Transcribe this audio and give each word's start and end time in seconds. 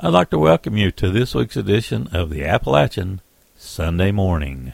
I'd 0.00 0.12
like 0.12 0.30
to 0.30 0.38
welcome 0.38 0.76
you 0.76 0.92
to 0.92 1.10
this 1.10 1.34
week's 1.34 1.56
edition 1.56 2.06
of 2.12 2.30
the 2.30 2.44
Appalachian 2.44 3.20
Sunday 3.56 4.12
Morning. 4.12 4.72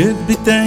should. 0.00 0.59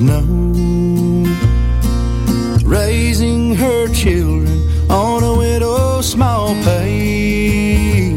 know. 0.00 0.24
Raising 2.64 3.54
her 3.54 3.92
children 3.92 4.90
on 4.90 5.22
a 5.22 5.36
widow's 5.36 6.08
small 6.08 6.54
pay. 6.64 8.12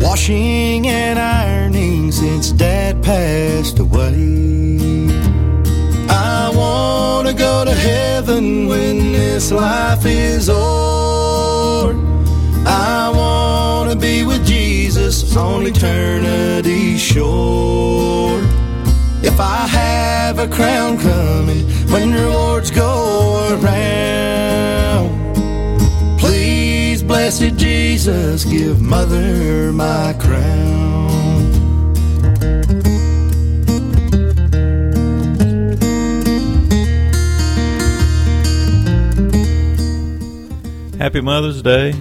Washing 0.00 0.86
and 0.88 1.18
ironing 1.18 2.12
since 2.12 2.50
dad 2.50 3.02
passed 3.02 3.78
away. 3.78 5.08
I 6.08 6.50
wanna 6.54 7.32
go 7.32 7.64
to 7.64 7.74
heaven 7.74 8.66
when 8.66 9.12
this 9.12 9.52
life 9.52 10.04
is 10.04 10.48
o'er. 10.50 11.94
I 12.66 13.10
wanna 13.14 13.96
be 13.96 14.24
with 14.24 14.46
Jesus 14.46 15.36
on 15.36 15.66
eternity's 15.66 17.00
shore. 17.00 18.40
If 19.22 19.38
I 19.38 19.66
a 20.42 20.48
crown 20.48 20.98
coming 20.98 21.64
when 21.92 22.12
rewards 22.12 22.72
go 22.72 23.48
around. 23.52 25.08
Please, 26.18 27.00
blessed 27.00 27.56
Jesus, 27.56 28.44
give 28.44 28.80
mother 28.80 29.72
my 29.72 30.12
crown. 30.18 30.72
Happy 40.98 41.20
Mother's 41.20 41.62
Day. 41.62 41.94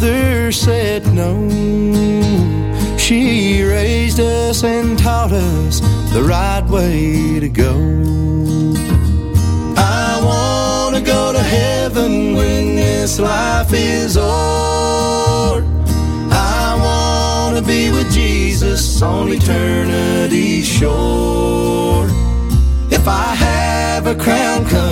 mother 0.00 0.50
said 0.50 1.06
no. 1.12 1.36
She 2.96 3.62
raised 3.62 4.18
us 4.18 4.64
and 4.64 4.98
taught 4.98 5.30
us 5.30 5.80
the 6.14 6.22
right 6.22 6.64
way 6.66 7.38
to 7.38 7.48
go. 7.48 7.74
I 9.76 10.20
want 10.24 10.96
to 10.96 11.02
go 11.02 11.32
to 11.34 11.42
heaven 11.42 12.34
when 12.34 12.76
this 12.76 13.18
life 13.18 13.72
is 13.74 14.16
o'er. 14.16 15.62
I 16.32 16.78
want 16.82 17.58
to 17.58 17.62
be 17.62 17.90
with 17.90 18.10
Jesus 18.10 19.02
on 19.02 19.28
eternity's 19.28 20.66
shore. 20.66 22.06
If 22.90 23.06
I 23.06 23.34
have 23.34 24.06
a 24.06 24.14
crown 24.14 24.64
come 24.66 24.89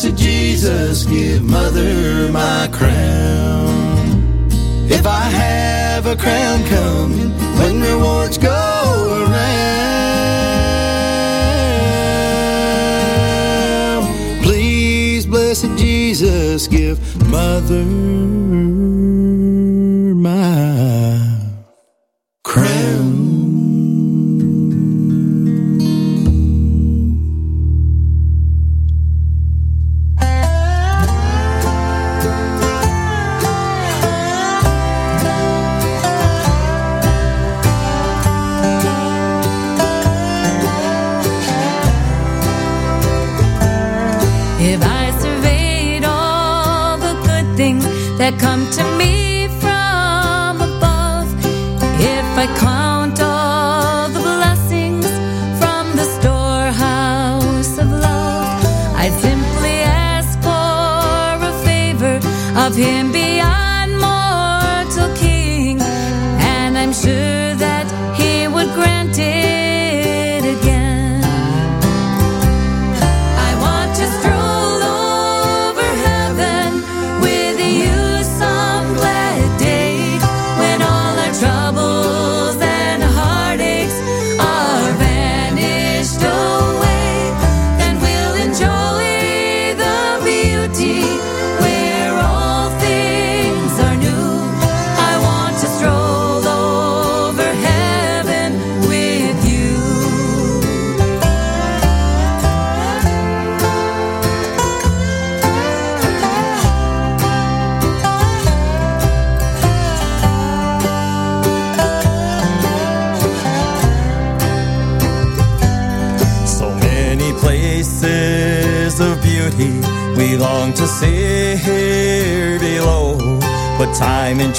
blessed 0.00 0.16
Jesus, 0.16 1.04
give 1.06 1.42
mother 1.42 2.30
my 2.30 2.68
crown. 2.70 4.46
If 4.88 5.04
I 5.04 5.22
have 5.22 6.06
a 6.06 6.14
crown 6.14 6.64
coming, 6.66 7.30
when 7.58 7.80
rewards 7.80 8.38
go 8.38 9.26
around, 9.26 9.64
please, 14.44 15.26
blessed 15.26 15.76
Jesus, 15.76 16.68
give 16.68 17.00
mother 17.28 17.84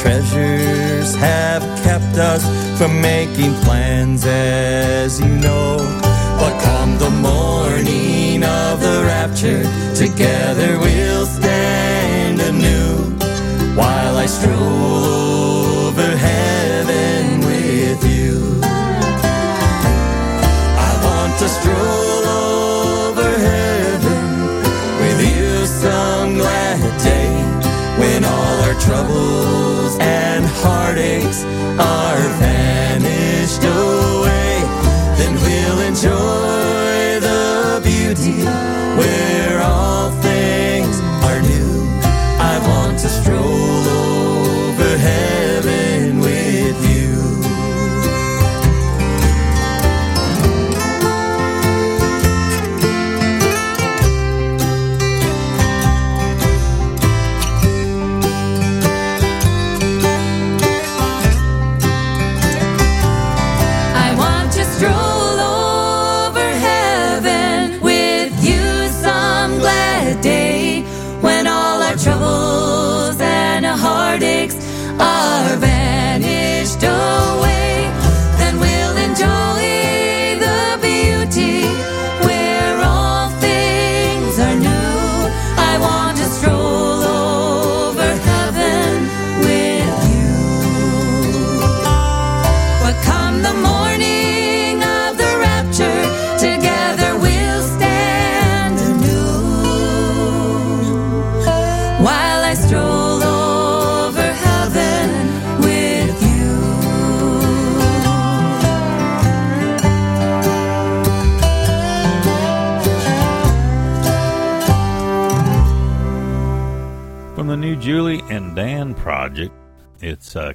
treasures 0.02 1.14
have 1.16 1.62
kept 1.84 2.18
us 2.18 2.44
from 2.78 3.02
making 3.02 3.54
plans, 3.66 4.26
as 4.26 5.20
you 5.20 5.28
know. 5.28 5.78
But 6.40 6.62
come 6.62 6.98
the 6.98 7.10
morning 7.10 8.44
of 8.44 8.80
the 8.80 9.04
rapture, 9.06 9.64
together 9.94 10.80
we'll 10.80 11.26
stand 11.26 12.40
anew 12.40 12.96
while 13.76 14.16
I 14.16 14.26
stroll 14.26 15.09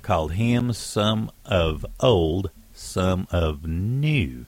called 0.05 0.35
Hymns, 0.35 0.79
Some 0.79 1.33
of 1.45 1.85
Old, 1.99 2.51
Some 2.73 3.27
of 3.33 3.67
New. 3.67 4.47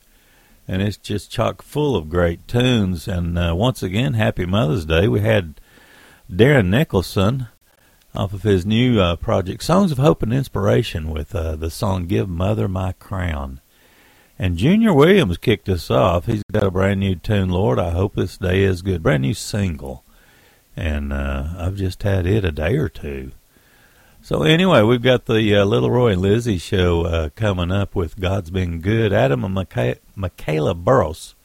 And 0.68 0.82
it's 0.82 0.96
just 0.96 1.30
chock 1.30 1.62
full 1.62 1.96
of 1.96 2.08
great 2.08 2.46
tunes. 2.46 3.08
And 3.08 3.36
uh, 3.38 3.54
once 3.56 3.82
again, 3.82 4.14
Happy 4.14 4.46
Mother's 4.46 4.84
Day. 4.84 5.08
We 5.08 5.20
had 5.20 5.60
Darren 6.30 6.68
Nicholson 6.68 7.48
off 8.14 8.32
of 8.32 8.42
his 8.44 8.64
new 8.64 9.00
uh, 9.00 9.16
project, 9.16 9.62
Songs 9.64 9.90
of 9.90 9.98
Hope 9.98 10.22
and 10.22 10.32
Inspiration, 10.32 11.10
with 11.10 11.34
uh, 11.34 11.56
the 11.56 11.70
song 11.70 12.06
Give 12.06 12.28
Mother 12.28 12.68
My 12.68 12.92
Crown. 12.92 13.60
And 14.38 14.56
Junior 14.56 14.92
Williams 14.92 15.38
kicked 15.38 15.68
us 15.68 15.90
off. 15.90 16.26
He's 16.26 16.42
got 16.52 16.64
a 16.64 16.70
brand 16.70 17.00
new 17.00 17.16
tune, 17.16 17.48
Lord. 17.48 17.78
I 17.78 17.90
hope 17.90 18.14
this 18.14 18.38
day 18.38 18.62
is 18.62 18.82
good. 18.82 19.02
Brand 19.02 19.22
new 19.22 19.34
single 19.34 20.04
and 20.76 21.12
uh, 21.12 21.48
I've 21.56 21.76
just 21.76 22.02
had 22.02 22.26
it 22.26 22.44
a 22.44 22.52
day 22.52 22.76
or 22.76 22.88
two. 22.88 23.32
So 24.26 24.42
anyway, 24.42 24.82
we've 24.82 25.02
got 25.02 25.26
the 25.26 25.54
uh, 25.54 25.64
Little 25.64 25.88
Roy 25.88 26.14
and 26.14 26.20
Lizzy 26.20 26.58
show 26.58 27.02
uh, 27.02 27.28
coming 27.36 27.70
up 27.70 27.94
with 27.94 28.18
God's 28.18 28.50
Been 28.50 28.80
Good. 28.80 29.12
Adam 29.12 29.44
and 29.44 29.56
Micha- 29.56 30.00
Michaela 30.16 30.74
Burrows 30.74 31.36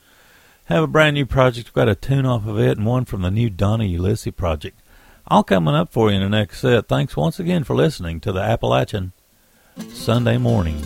have 0.65 0.85
a 0.85 0.87
brand 0.87 1.13
new 1.13 1.27
project. 1.27 1.67
We've 1.67 1.75
got 1.75 1.89
a 1.89 1.93
tune 1.93 2.25
off 2.25 2.47
of 2.47 2.57
it 2.57 2.79
and 2.79 2.87
one 2.87 3.05
from 3.05 3.21
the 3.21 3.29
new 3.29 3.51
Donna 3.51 3.83
Ulisse 3.83 4.35
project. 4.35 4.81
All 5.27 5.43
coming 5.43 5.75
up 5.75 5.91
for 5.91 6.09
you 6.09 6.15
in 6.15 6.23
the 6.23 6.29
next 6.29 6.61
set. 6.61 6.87
Thanks 6.87 7.15
once 7.15 7.39
again 7.39 7.63
for 7.63 7.75
listening 7.75 8.19
to 8.21 8.31
the 8.31 8.41
Appalachian 8.41 9.11
Sunday 9.93 10.39
morning. 10.39 10.81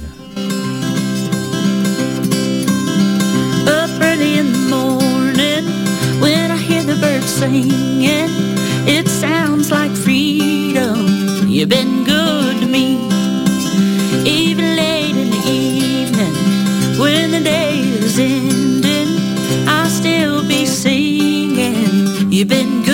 Up 3.69 3.89
early 4.01 4.39
in 4.39 4.51
the 4.51 4.67
morning 4.69 6.19
when 6.19 6.51
I 6.51 6.57
hear 6.57 6.83
the 6.83 6.97
birds 6.99 7.27
singing, 7.27 8.54
You've 11.65 11.71
been 11.71 12.03
good 12.03 12.59
to 12.59 12.67
me. 12.67 12.93
Even 14.23 14.75
late 14.75 15.15
in 15.17 15.31
the 15.31 15.43
evening, 15.49 16.99
when 16.99 17.31
the 17.31 17.41
day 17.41 17.79
is 17.79 18.19
ending, 18.19 19.67
I'll 19.67 19.89
still 19.89 20.47
be 20.47 20.67
singing. 20.67 22.31
You've 22.31 22.49
been 22.49 22.84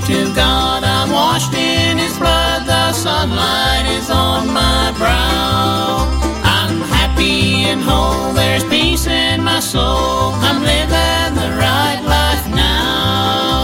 to 0.00 0.34
God. 0.34 0.84
I'm 0.84 1.10
washed 1.10 1.54
in 1.54 1.98
His 1.98 2.18
blood. 2.18 2.66
The 2.66 2.92
sunlight 2.92 3.86
is 3.98 4.10
on 4.10 4.46
my 4.48 4.92
brow. 4.96 6.06
I'm 6.44 6.80
happy 6.82 7.64
and 7.70 7.80
whole. 7.80 8.32
There's 8.34 8.64
peace 8.64 9.06
in 9.06 9.42
my 9.42 9.60
soul. 9.60 10.32
I'm 10.46 10.62
living 10.62 11.34
the 11.40 11.50
right 11.56 12.02
life 12.04 12.46
now. 12.54 13.55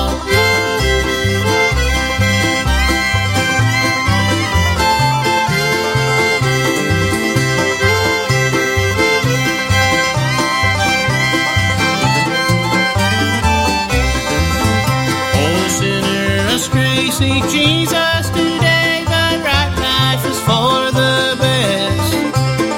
seek 17.22 17.44
Jesus 17.50 18.24
today, 18.30 19.04
the 19.14 19.26
right 19.46 19.72
life 19.88 20.22
is 20.26 20.38
for 20.48 20.90
the 21.00 21.36
best. 21.38 22.10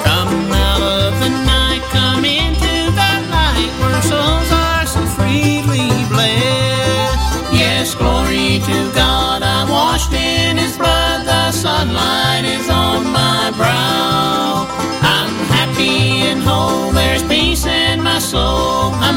Come 0.05 0.51
out 0.69 0.83
of 0.97 1.11
the 1.23 1.31
night, 1.53 1.81
come 1.89 2.23
into 2.23 2.73
the 2.99 3.11
light, 3.37 3.71
where 3.81 4.01
souls 4.11 4.51
are 4.65 4.85
so 4.85 5.01
freely 5.17 5.89
blessed. 6.13 7.53
Yes, 7.61 7.95
glory 7.95 8.61
to 8.69 8.77
God, 8.93 9.41
I'm 9.41 9.67
washed 9.69 10.13
in 10.13 10.57
His 10.57 10.77
blood, 10.77 11.25
the 11.25 11.51
sunlight 11.51 12.45
is 12.45 12.69
on 12.69 13.01
my 13.21 13.51
brow. 13.57 14.67
I'm 15.15 15.33
happy 15.57 16.29
and 16.29 16.39
whole, 16.43 16.91
there's 16.91 17.23
peace 17.23 17.65
in 17.65 18.03
my 18.03 18.19
soul. 18.19 18.93
I'm 19.05 19.14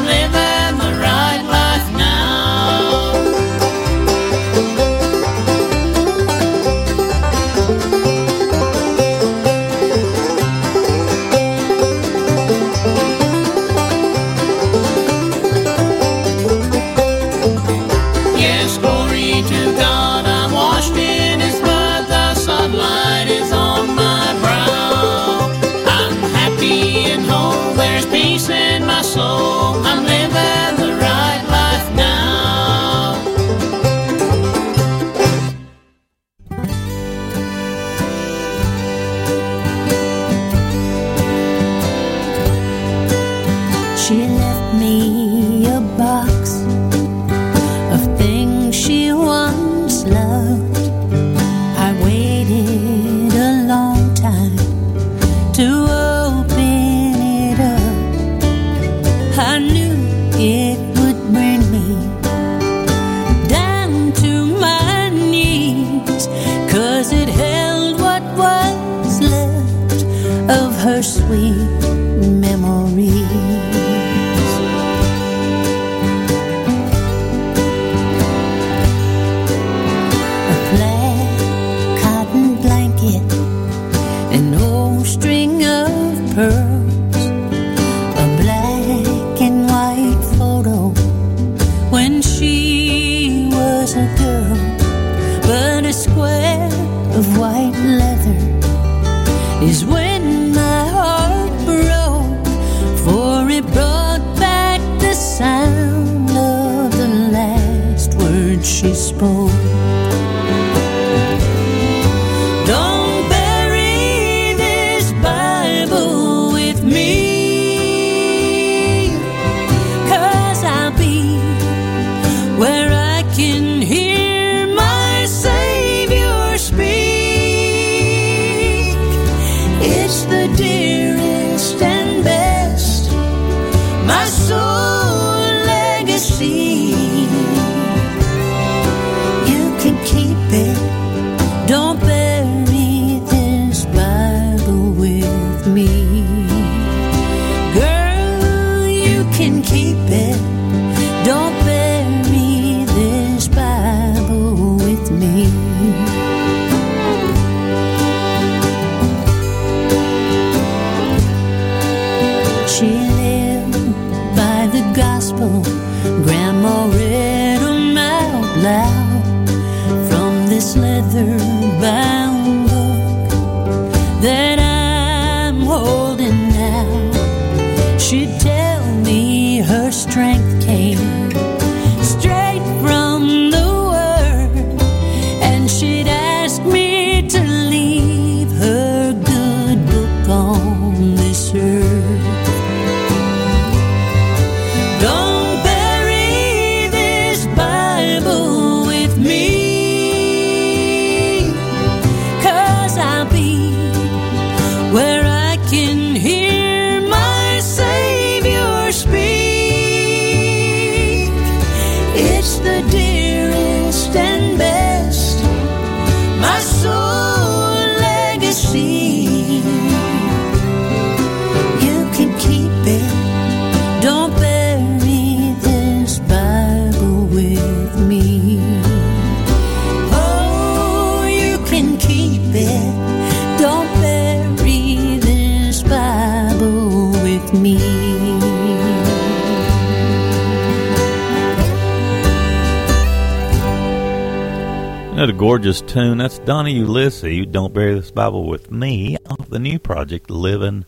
gorgeous 245.58 245.80
tune. 245.80 246.18
That's 246.18 246.38
Donnie 246.38 246.78
Ulisse, 246.78 247.50
Don't 247.50 247.74
Bury 247.74 247.94
This 247.94 248.12
Bible 248.12 248.48
With 248.48 248.70
Me, 248.70 249.16
off 249.28 249.50
the 249.50 249.58
new 249.58 249.80
project, 249.80 250.30
Living 250.30 250.84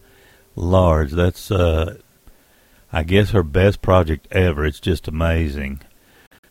Large. 0.54 1.10
That's, 1.10 1.50
uh, 1.50 1.96
I 2.92 3.02
guess, 3.02 3.30
her 3.30 3.42
best 3.42 3.82
project 3.82 4.28
ever. 4.30 4.64
It's 4.64 4.78
just 4.78 5.08
amazing. 5.08 5.80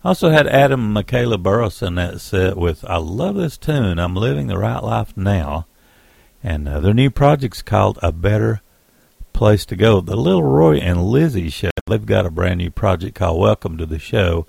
Also 0.04 0.32
had 0.32 0.48
Adam 0.48 0.92
Michaela 0.92 1.38
Burris 1.38 1.82
in 1.82 1.96
that 1.96 2.20
set 2.20 2.58
with 2.58 2.84
I 2.84 2.98
Love 2.98 3.36
This 3.36 3.58
Tune, 3.58 3.98
I'm 3.98 4.18
Living 4.18 4.48
the 4.48 4.58
Right 4.58 4.84
Life 4.84 5.16
Now. 5.16 5.66
And 6.44 6.68
uh, 6.68 6.82
their 6.82 6.94
new 6.94 7.10
project's 7.10 7.62
called 7.62 8.00
A 8.02 8.12
Better 8.12 8.60
Place 9.32 9.66
to 9.68 9.78
Go. 9.78 10.02
The 10.02 10.18
Little 10.18 10.44
Roy 10.44 10.76
and 10.76 11.06
Lizzy 11.06 11.50
show, 11.50 11.70
they've 11.88 12.06
got 12.06 12.26
a 12.26 12.30
brand 12.30 12.58
new 12.58 12.70
project 12.70 13.16
called 13.16 13.40
Welcome 13.40 13.78
to 13.78 13.86
the 13.86 13.98
Show. 13.98 14.46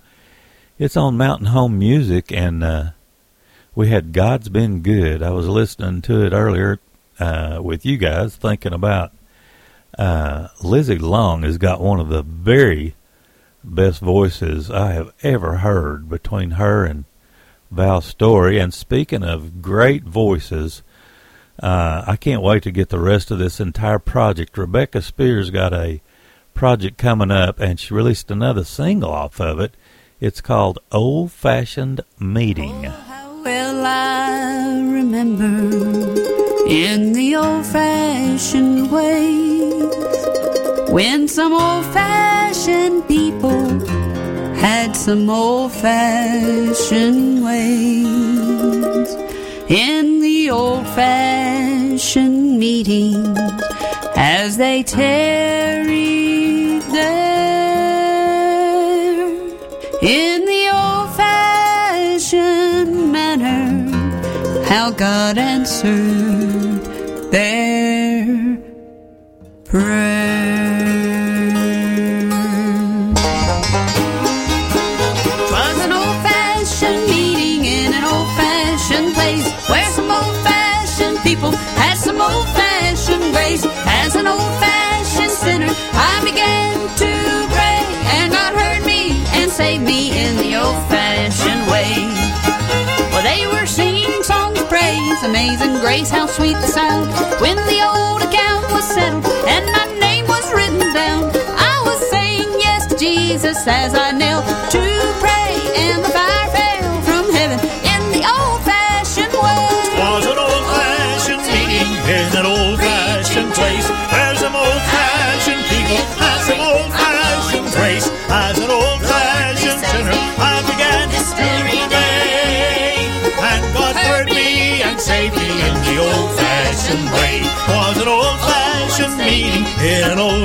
It's 0.76 0.96
on 0.96 1.16
Mountain 1.16 1.46
Home 1.46 1.78
Music, 1.78 2.32
and 2.32 2.64
uh, 2.64 2.90
we 3.74 3.88
had 3.88 4.12
God's 4.12 4.48
Been 4.48 4.80
Good. 4.80 5.22
I 5.22 5.30
was 5.30 5.46
listening 5.48 6.02
to 6.02 6.24
it 6.24 6.32
earlier 6.32 6.80
uh, 7.18 7.60
with 7.62 7.86
you 7.86 7.96
guys, 7.96 8.34
thinking 8.36 8.72
about 8.72 9.12
uh, 9.98 10.48
Lizzy 10.62 10.98
Long 10.98 11.42
has 11.42 11.58
got 11.58 11.80
one 11.80 12.00
of 12.00 12.08
the 12.08 12.22
very 12.22 12.94
best 13.62 14.00
voices 14.00 14.70
I 14.70 14.92
have 14.92 15.12
ever 15.22 15.58
heard 15.58 16.08
between 16.08 16.52
her 16.52 16.84
and 16.84 17.04
Val 17.70 18.00
Storey. 18.00 18.58
And 18.58 18.74
speaking 18.74 19.22
of 19.22 19.62
great 19.62 20.02
voices, 20.02 20.82
uh, 21.62 22.04
I 22.06 22.16
can't 22.16 22.42
wait 22.42 22.62
to 22.64 22.72
get 22.72 22.88
the 22.88 22.98
rest 22.98 23.30
of 23.30 23.38
this 23.38 23.60
entire 23.60 23.98
project. 23.98 24.58
Rebecca 24.58 25.02
Spears 25.02 25.50
got 25.50 25.72
a 25.72 26.00
project 26.54 26.98
coming 26.98 27.30
up, 27.30 27.60
and 27.60 27.78
she 27.78 27.94
released 27.94 28.30
another 28.30 28.64
single 28.64 29.10
off 29.10 29.40
of 29.40 29.60
it. 29.60 29.74
It's 30.20 30.40
called 30.40 30.78
Old 30.90 31.30
Fashioned 31.30 32.00
Meeting. 32.18 32.90
Well 33.44 33.86
I 33.86 34.80
remember 34.80 35.44
in 36.68 37.12
the 37.12 37.36
old 37.36 37.66
fashioned 37.66 38.90
ways 38.90 40.90
when 40.90 41.28
some 41.28 41.52
old 41.52 41.84
fashioned 41.86 43.06
people 43.08 43.80
had 44.60 44.94
some 44.94 45.30
old 45.30 45.72
fashioned 45.72 47.42
ways? 47.44 49.14
In 49.68 50.20
the 50.20 50.50
old 50.50 50.86
fashioned 50.88 52.58
meetings 52.58 53.38
as 54.16 54.58
they 54.58 54.82
tarried 54.82 56.82
there. 56.82 58.10
In 60.02 60.44
how 64.70 64.88
God 64.92 65.36
answered 65.36 66.80
their 67.32 68.56
prayer. 69.64 70.39
Amazing 95.22 95.80
grace, 95.80 96.10
how 96.10 96.26
sweet 96.26 96.54
the 96.54 96.66
sound. 96.66 97.08
When 97.40 97.56
the 97.56 97.80
old 97.82 98.22
account 98.22 98.70
was 98.72 98.84
settled 98.84 99.26
and 99.48 99.66
my 99.72 99.86
name 99.98 100.26
was 100.26 100.52
written 100.54 100.80
down, 100.94 101.30
I 101.34 101.82
was 101.84 102.00
saying 102.10 102.48
yes 102.58 102.86
to 102.86 102.96
Jesus 102.96 103.66
as 103.66 103.94
I 103.94 104.12
knelt 104.12 104.44
to 104.72 104.89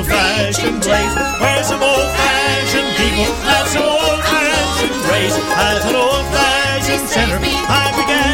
old-fashioned 0.06 0.82
place. 0.82 1.14
Where 1.40 1.64
some 1.64 1.82
old-fashioned 1.82 2.90
people 2.96 3.34
had 3.42 3.66
some 3.66 3.82
old-fashioned 3.82 5.02
grace. 5.06 5.36
As 5.36 5.84
an 5.84 5.96
old-fashioned 5.96 7.08
sinner, 7.08 7.38
I 7.42 7.90
began 7.98 8.25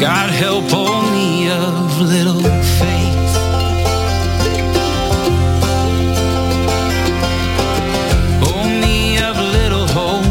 God 0.00 0.30
help 0.30 0.70
hold 0.70 1.10
me 1.10 1.50
of 1.50 2.00
little 2.00 2.40
faith. 2.78 3.34
Hold 8.44 8.70
me 8.80 9.18
of 9.18 9.36
little 9.36 9.88
hope. 9.88 10.24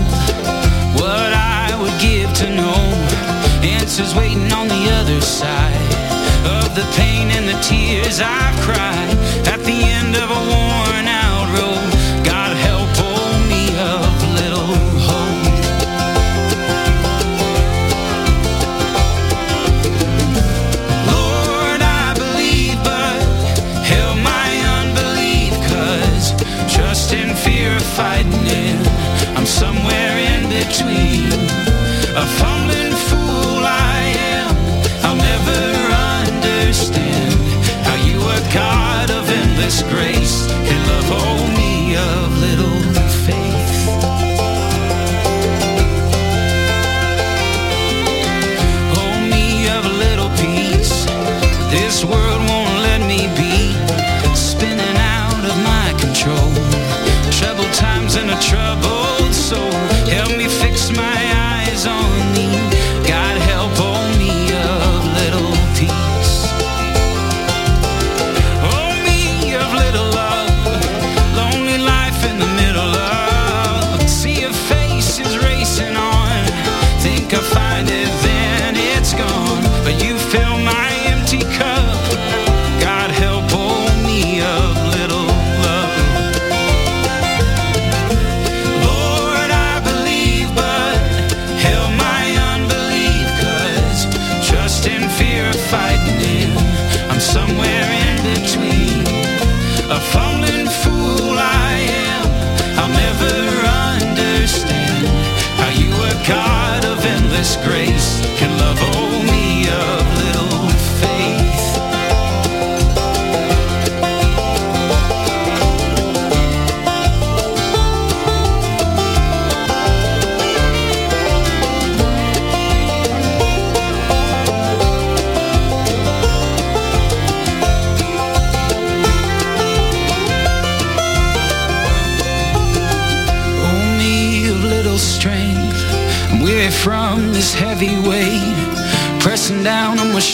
What 0.96 1.34
I 1.34 1.78
would 1.82 2.00
give 2.00 2.34
to 2.36 2.56
know 2.56 2.80
answers 3.62 4.16
waiting 4.16 4.54
on 4.54 4.70
the 4.70 4.90
other 4.92 5.20
side 5.20 5.76
of 6.46 6.74
the 6.74 6.88
pain 6.96 7.30
and 7.32 7.46
the 7.50 7.60
tears 7.62 8.22
I've 8.22 8.47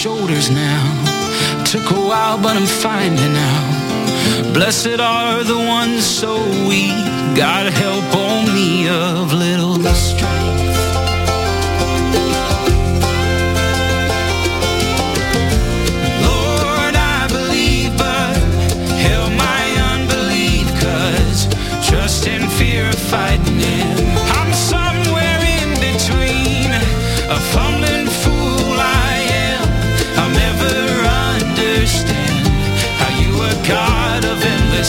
shoulders 0.03 0.49
now. 0.49 1.63
Took 1.63 1.89
a 1.91 2.01
while, 2.09 2.37
but 2.37 2.57
I'm 2.57 2.65
finding 2.65 3.35
out. 3.37 4.53
Blessed 4.53 4.99
are 4.99 5.45
the 5.45 5.57
ones 5.57 6.05
so 6.05 6.35
weak. 6.67 7.05
God 7.37 7.71
help 7.71 8.13
all 8.13 8.43
me 8.53 8.89
of 8.89 9.31
little. 9.31 9.63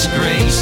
disgrace. 0.05 0.54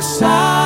outside. 0.00 0.59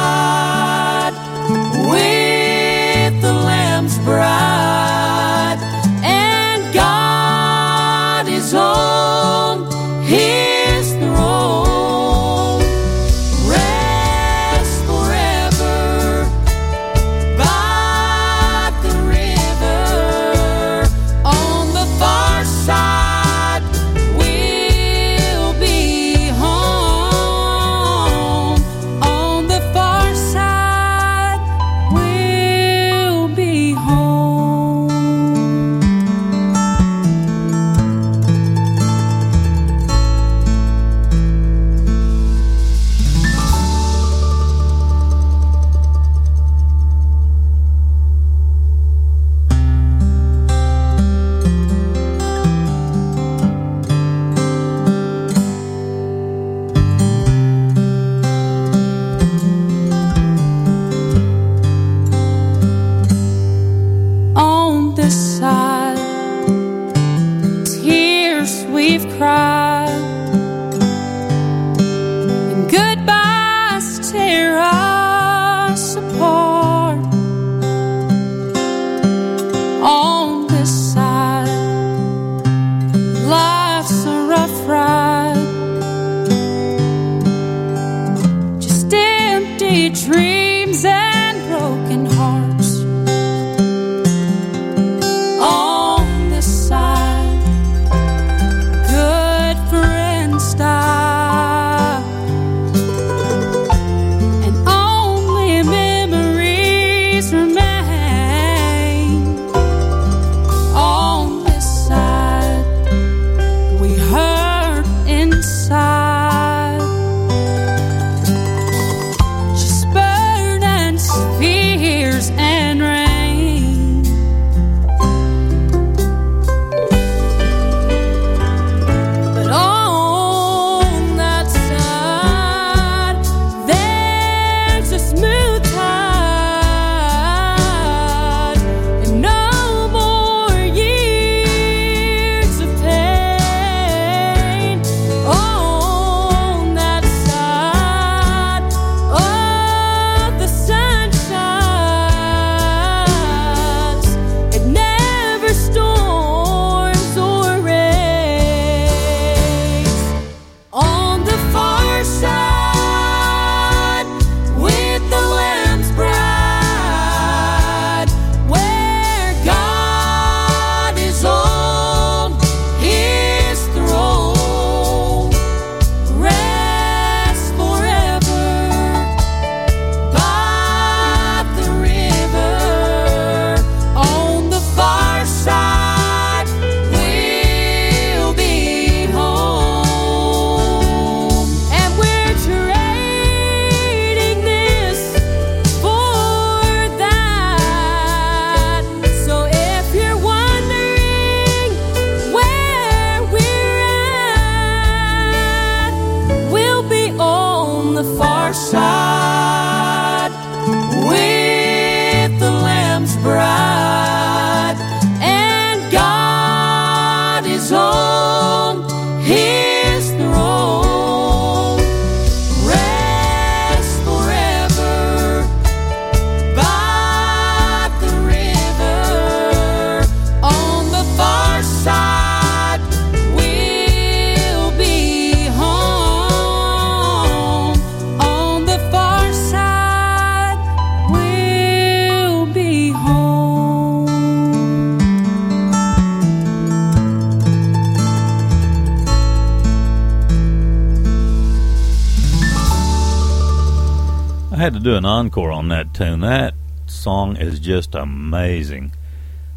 Do 254.85 254.97
an 254.97 255.07
encore 255.07 255.51
on 255.51 255.69
that 255.69 255.95
tune. 255.95 256.21
That 256.21 256.55
song 256.87 257.37
is 257.37 257.59
just 257.59 257.95
amazing. 257.95 258.93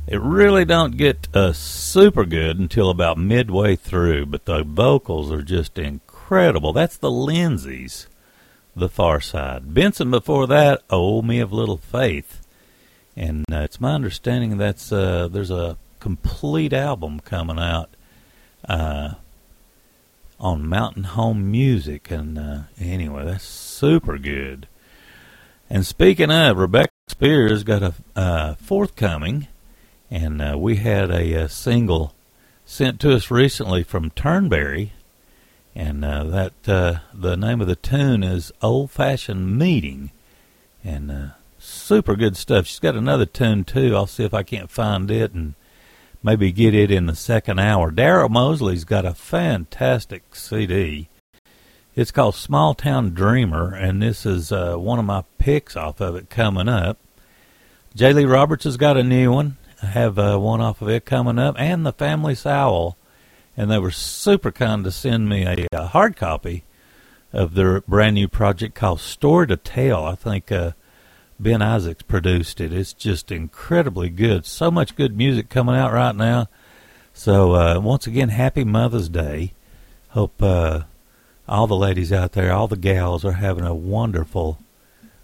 It 0.08 0.22
really 0.22 0.64
don't 0.64 0.96
get 0.96 1.28
uh, 1.36 1.52
super 1.52 2.24
good 2.24 2.58
until 2.58 2.90
about 2.90 3.18
midway 3.18 3.76
through, 3.76 4.28
but 4.28 4.46
the 4.46 4.64
vocals 4.64 5.30
are 5.30 5.42
just 5.42 5.78
incredible. 5.78 6.72
That's 6.72 6.96
the 6.96 7.12
Lindsays, 7.12 8.08
The 8.74 8.88
Far 8.88 9.20
Side. 9.20 9.74
Benson 9.74 10.10
before 10.10 10.48
that, 10.48 10.82
Oh 10.90 11.22
Me 11.22 11.42
of 11.42 11.52
Little 11.52 11.78
Faith. 11.78 12.42
And 13.18 13.44
uh, 13.52 13.58
it's 13.58 13.82
my 13.82 13.94
understanding 13.94 14.58
that's 14.58 14.94
uh, 14.94 15.28
there's 15.28 15.52
a 15.52 15.78
complete 16.00 16.72
album 16.72 17.20
coming 17.20 17.60
out 17.60 17.90
uh, 18.70 19.16
on 20.40 20.66
Mountain 20.66 21.04
Home 21.04 21.52
Music. 21.52 22.10
And 22.12 22.40
uh, 22.40 22.60
anyway, 22.80 23.26
that's 23.26 23.44
super 23.44 24.18
good. 24.18 24.70
And 25.70 25.86
speaking 25.86 26.32
of, 26.32 26.58
Rebecca 26.58 26.92
Spears 27.10 27.64
got 27.64 27.84
a 27.84 27.94
uh, 28.16 28.56
forthcoming, 28.56 29.48
and 30.10 30.42
uh, 30.42 30.56
we 30.58 30.78
had 30.78 31.12
a, 31.12 31.34
a, 31.34 31.50
single 31.50 32.14
sent 32.66 33.02
to 33.02 33.14
us 33.14 33.30
recently 33.30 33.84
from 33.84 34.12
Turnberry, 34.12 34.94
and 35.76 36.06
uh, 36.06 36.24
that 36.24 36.70
uh, 36.70 37.00
the 37.14 37.36
name 37.36 37.60
of 37.60 37.68
the 37.68 37.76
tune 37.76 38.24
is 38.24 38.52
"Old 38.62 38.92
Fashioned 38.92 39.58
Meeting," 39.58 40.12
and 40.86 41.12
uh, 41.12 41.28
super 41.60 42.16
good 42.16 42.38
stuff. 42.38 42.66
She's 42.66 42.80
got 42.80 42.96
another 42.96 43.26
tune 43.26 43.66
too. 43.66 43.94
I'll 43.94 44.08
see 44.08 44.24
if 44.24 44.34
I 44.34 44.44
can't 44.44 44.72
find 44.72 45.12
it 45.12 45.34
and 45.34 45.54
maybe 46.24 46.54
get 46.54 46.76
it 46.76 46.92
in 46.92 47.08
the 47.08 47.16
second 47.16 47.60
hour. 47.60 47.92
Daryl 47.92 48.30
Mosley's 48.30 48.86
got 48.86 49.06
a 49.06 49.14
fantastic 49.14 50.34
CD 50.34 51.10
it's 51.98 52.12
called 52.12 52.36
Small 52.36 52.76
Town 52.76 53.16
Dreamer, 53.16 53.74
and 53.74 54.04
this 54.04 54.24
is 54.24 54.52
uh, 54.52 54.76
one 54.76 55.00
of 55.00 55.06
my 55.06 55.24
picks 55.40 55.76
off 55.76 56.00
of 56.00 56.16
it 56.16 56.30
coming 56.30 56.70
up. 56.70 57.00
J. 57.96 58.14
Lee 58.14 58.26
Roberts 58.26 58.66
has 58.66 58.78
got 58.78 58.98
a 58.98 59.04
new 59.04 59.32
one. 59.34 59.58
I 59.82 59.88
have 59.88 60.20
uh, 60.20 60.38
one 60.38 60.62
off 60.62 60.80
of 60.80 60.90
it 60.90 61.06
coming 61.06 61.40
up, 61.40 61.56
and 61.58 61.84
the 61.84 61.92
Family 61.92 62.36
Sowell. 62.36 62.98
And 63.58 63.72
they 63.72 63.80
were 63.80 63.90
super 63.90 64.52
kind 64.52 64.84
to 64.84 64.92
send 64.92 65.28
me 65.28 65.44
a, 65.44 65.66
a 65.72 65.88
hard 65.88 66.16
copy 66.16 66.66
of 67.34 67.56
their 67.56 67.82
brand 67.82 68.14
new 68.14 68.28
project 68.28 68.76
called 68.76 69.00
Story 69.00 69.48
to 69.48 69.58
Tell. 69.58 70.06
I 70.06 70.14
think 70.14 70.52
uh, 70.52 70.74
Ben 71.40 71.64
Isaacs 71.64 72.04
produced 72.04 72.62
it. 72.62 72.72
It's 72.72 72.94
just 72.94 73.32
incredibly 73.32 74.10
good. 74.10 74.46
So 74.46 74.70
much 74.70 74.96
good 74.96 75.18
music 75.18 75.50
coming 75.50 75.76
out 75.76 75.92
right 75.92 76.16
now. 76.16 76.48
So 77.16 77.56
uh, 77.56 77.80
once 77.80 78.06
again, 78.06 78.30
happy 78.30 78.64
Mother's 78.64 79.10
Day. 79.10 79.54
Hope 80.10 80.40
uh, 80.44 80.82
all 81.48 81.68
the 81.68 81.76
ladies 81.76 82.12
out 82.12 82.34
there, 82.34 82.52
all 82.52 82.68
the 82.68 82.76
gals 82.76 83.24
are 83.24 83.34
having 83.34 83.64
a 83.66 83.74
wonderful, 83.74 84.60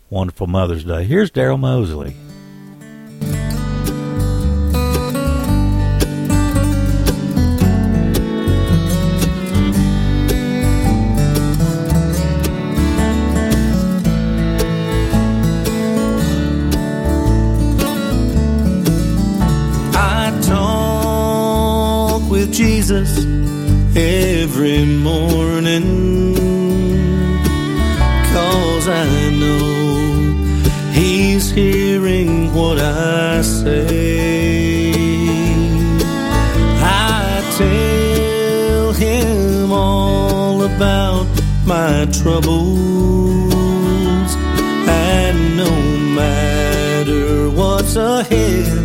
wonderful 0.09 0.47
Mother's 0.47 0.85
Day. 0.85 1.03
Here's 1.03 1.31
Daryl 1.31 1.59
Mosley. 1.59 2.15
I 19.95 20.41
talk 20.43 22.31
with 22.31 22.53
Jesus 22.53 23.42
every 23.95 24.85
morning. 24.85 26.33
Cause 28.33 28.87
I 28.87 29.29
know 29.29 30.91
he's 30.91 31.51
hearing 31.51 32.53
what 32.53 32.79
I 32.79 33.41
say. 33.41 34.91
I 36.81 37.55
tell 37.57 38.93
him 38.93 39.71
all 39.71 40.63
about 40.63 41.27
my 41.65 42.05
troubles. 42.11 43.53
And 44.87 45.57
no 45.57 45.71
matter 46.15 47.49
what's 47.49 47.95
ahead 47.95 48.82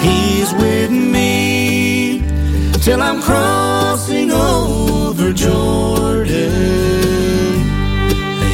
He's 0.00 0.52
with 0.54 0.90
me 0.90 2.22
till 2.82 3.02
I'm 3.02 3.20
crossing 3.22 4.30
over 4.30 5.32
Jordan. 5.32 6.52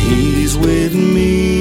He's 0.08 0.56
with 0.56 0.94
me 0.94 1.51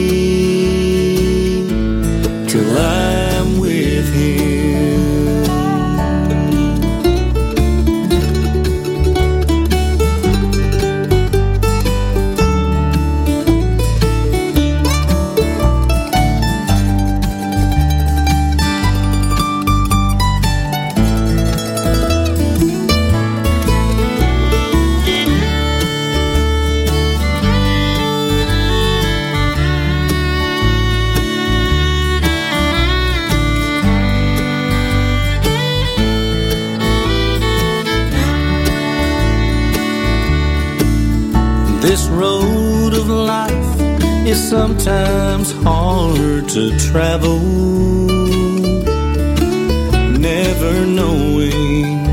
is 44.82 44.86
sometimes 44.86 45.52
hard 45.64 46.50
to 46.50 46.78
travel. 46.80 47.40
Never 50.20 50.86
knowing 50.86 52.06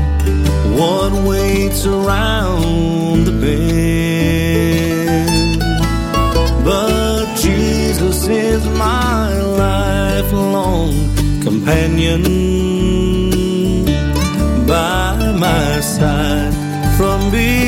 what 0.77 1.11
waits 1.27 1.85
around 1.85 3.25
the 3.25 3.31
bend. 3.31 3.99
But 6.63 7.25
Jesus 7.37 8.27
is 8.27 8.65
my 8.77 9.33
lifelong 9.41 10.93
companion 11.41 12.23
by 14.67 15.31
my 15.39 15.79
side 15.81 16.53
from 16.97 17.31
beginning 17.31 17.58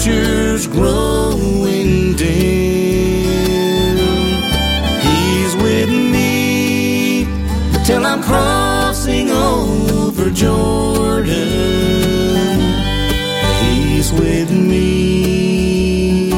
future's 0.00 0.66
growing 0.66 2.14
dim. 2.14 3.98
He's 5.02 5.54
with 5.56 5.90
me 5.90 7.26
till 7.84 8.06
I'm 8.06 8.22
crossing 8.22 9.30
over 9.30 10.30
Jordan. 10.30 11.28
He's 13.62 14.10
with 14.12 14.50
me 14.50 16.30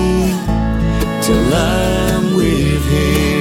till 1.23 1.55
I'm 1.55 2.35
with 2.35 2.85
him. 2.91 3.32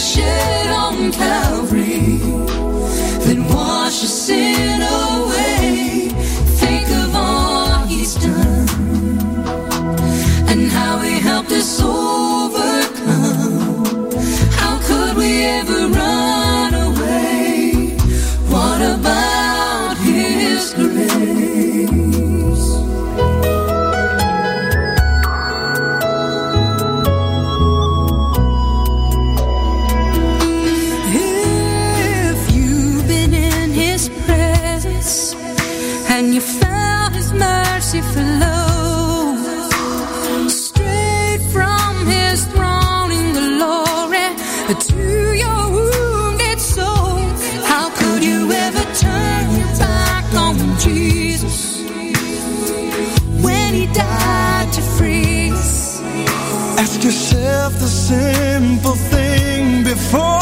About 0.00 0.59
simple 58.10 58.96
thing 58.96 59.84
before 59.84 60.39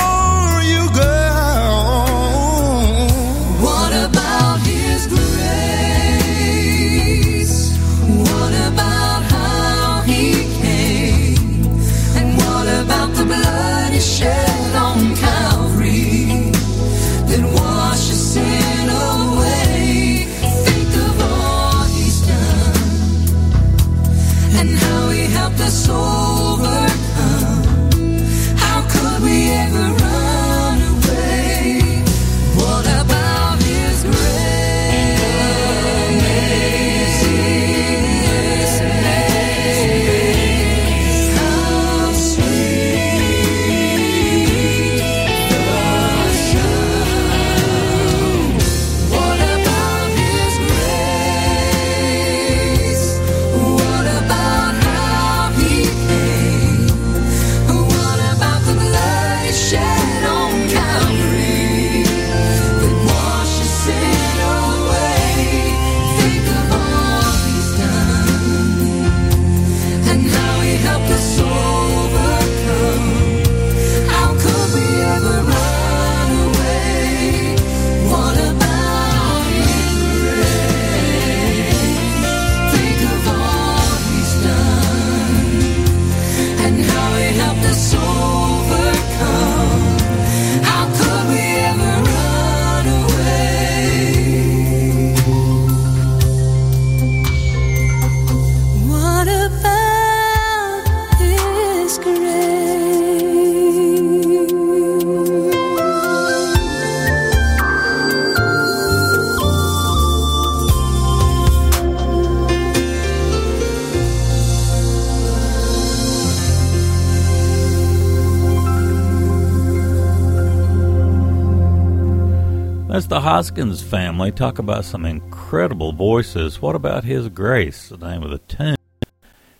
the 123.18 123.22
Hoskins 123.22 123.82
family. 123.82 124.30
Talk 124.30 124.60
about 124.60 124.84
some 124.84 125.04
incredible 125.04 125.90
voices. 125.92 126.62
What 126.62 126.76
about 126.76 127.02
His 127.02 127.28
Grace? 127.28 127.88
The 127.88 127.96
name 127.96 128.22
of 128.22 128.30
the 128.30 128.38
tune. 128.38 128.76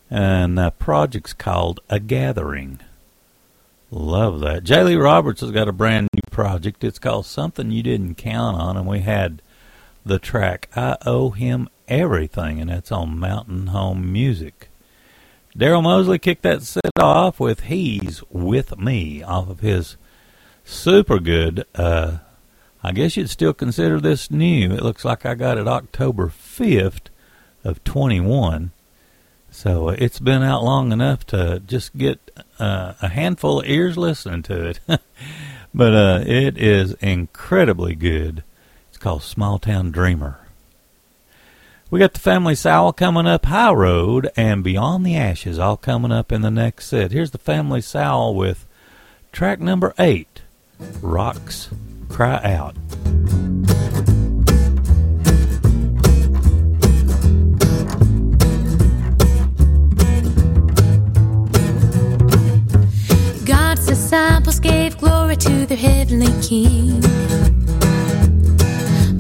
And 0.09 0.57
that 0.57 0.79
project's 0.79 1.33
called 1.33 1.81
A 1.91 1.99
Gathering. 1.99 2.79
Love 3.91 4.39
that. 4.39 4.63
J. 4.63 4.85
Lee 4.85 4.95
Roberts 4.95 5.41
has 5.41 5.51
got 5.51 5.67
a 5.67 5.73
brand 5.73 6.07
new 6.15 6.21
project. 6.31 6.85
It's 6.85 7.01
called 7.01 7.27
Something 7.27 7.73
You 7.73 7.83
Didn't 7.83 8.15
Count 8.15 8.57
On, 8.57 8.77
and 8.77 8.87
we 8.87 9.01
had 9.01 9.43
the 10.07 10.21
track 10.21 10.69
I 10.77 10.97
Owe 11.05 11.31
Him 11.31 11.69
Everything, 11.89 12.61
and 12.61 12.71
that's 12.71 12.93
on 12.93 13.19
Mountain 13.19 13.69
Home 13.69 14.13
Music. 14.13 14.69
Daryl 15.57 15.83
Mosley 15.83 16.21
kicked 16.21 16.43
that 16.43 16.63
set 16.63 16.93
off 17.01 17.41
with 17.41 17.63
He's 17.63 18.23
With 18.31 18.79
Me 18.79 19.21
off 19.25 19.51
of 19.51 19.59
his 19.59 19.97
super 20.65 21.19
good 21.19 21.67
uh, 21.75 22.19
I 22.83 22.93
guess 22.93 23.17
you'd 23.17 23.31
still 23.31 23.55
consider 23.55 24.01
this 24.01 24.31
new. 24.31 24.73
It 24.73 24.83
looks 24.83 25.05
like 25.05 25.27
I 25.27 25.35
got 25.35 25.59
it 25.59 25.67
October 25.67 26.29
5th 26.29 27.09
of 27.65 27.83
21. 27.85 28.71
So 29.51 29.89
uh, 29.89 29.97
it's 29.99 30.21
been 30.21 30.43
out 30.43 30.63
long 30.63 30.93
enough 30.93 31.27
to 31.27 31.61
just 31.67 31.97
get 31.97 32.31
uh, 32.59 32.95
a 33.01 33.09
handful 33.09 33.61
of 33.61 33.69
ears 33.69 33.97
listening 33.97 34.43
to 34.45 34.67
it. 34.67 34.81
but 35.75 35.95
uh, 35.95 36.25
it 36.27 36.57
is 36.59 36.93
incredibly 36.95 37.95
good. 37.95 38.45
It's 38.89 38.99
called 38.99 39.23
Small 39.23 39.59
Town 39.59 39.91
Dreamer. 39.91 40.39
We 41.91 41.99
got 41.99 42.13
the 42.13 42.21
Family 42.21 42.55
Sowell 42.55 42.93
coming 42.93 43.27
up 43.27 43.47
High 43.47 43.73
Road 43.73 44.31
and 44.37 44.63
Beyond 44.63 45.07
the 45.07 45.17
Ashes 45.17 45.59
all 45.59 45.79
coming 45.79 46.13
up 46.13 46.31
in 46.31 46.43
the 46.43 46.51
next 46.51 46.87
set. 46.87 47.13
Here's 47.13 47.31
the 47.31 47.39
Family 47.39 47.81
Sowell 47.81 48.35
with 48.35 48.67
track 49.33 49.59
number 49.59 49.95
eight 49.99 50.43
Rocks 51.01 51.71
Cry 52.09 52.41
Out. 52.43 52.75
God's 63.45 63.87
disciples 63.87 64.59
gave 64.59 64.99
glory 64.99 65.37
to 65.37 65.67
their 65.67 65.77
heavenly 65.77 66.33
King. 66.43 67.01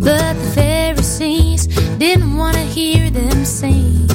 But 0.00 0.34
the 0.34 0.50
Pharisees 0.54 1.66
didn't 1.98 2.36
want 2.36 2.56
to 2.56 2.62
hear 2.62 3.10
them 3.10 3.44
sing. 3.44 4.08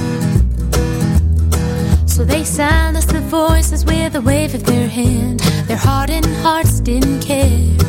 So 2.08 2.26
they 2.26 2.44
silenced 2.44 3.10
the 3.10 3.22
voices 3.22 3.86
with 3.86 4.16
a 4.16 4.22
wave 4.22 4.54
of 4.54 4.64
their 4.66 4.88
hand. 4.88 5.40
Their 5.68 5.78
hardened 5.78 6.26
hearts 6.44 6.80
didn't 6.80 7.22
care. 7.22 7.83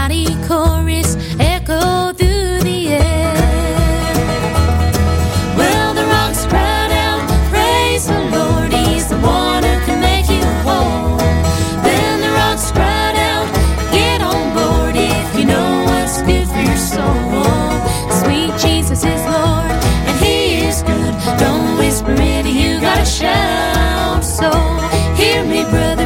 Chorus 0.00 1.14
echoed 1.38 2.16
through 2.16 2.60
the 2.60 2.88
air. 2.88 3.34
Well, 5.58 5.94
the 5.94 6.06
rocks 6.06 6.46
cried 6.46 6.90
out, 6.90 7.20
Praise 7.50 8.06
the 8.06 8.18
Lord, 8.34 8.72
He's 8.72 9.08
the 9.08 9.18
one 9.18 9.62
who 9.62 9.78
can 9.84 10.00
make 10.00 10.26
you 10.30 10.42
whole. 10.64 11.18
Then 11.84 12.20
the 12.22 12.30
rocks 12.30 12.72
cried 12.72 13.14
out, 13.14 13.46
Get 13.92 14.22
on 14.22 14.54
board 14.56 14.96
if 14.96 15.38
you 15.38 15.44
know 15.44 15.84
what's 15.84 16.22
good 16.22 16.48
for 16.48 16.60
your 16.60 16.78
soul. 16.78 17.44
Sweet 18.22 18.52
Jesus 18.58 19.04
is 19.04 19.22
Lord, 19.26 19.70
and 20.08 20.24
He 20.24 20.66
is 20.66 20.82
good. 20.82 21.14
Don't 21.38 21.76
whisper 21.76 22.14
it, 22.18 22.46
you 22.46 22.80
gotta 22.80 23.04
shout. 23.04 24.24
So 24.24 24.50
hear 25.14 25.44
me, 25.44 25.62
brother, 25.64 25.99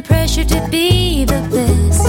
the 0.00 0.06
pressure 0.06 0.44
to 0.44 0.68
be 0.70 1.24
the 1.24 1.40
best. 1.50 2.04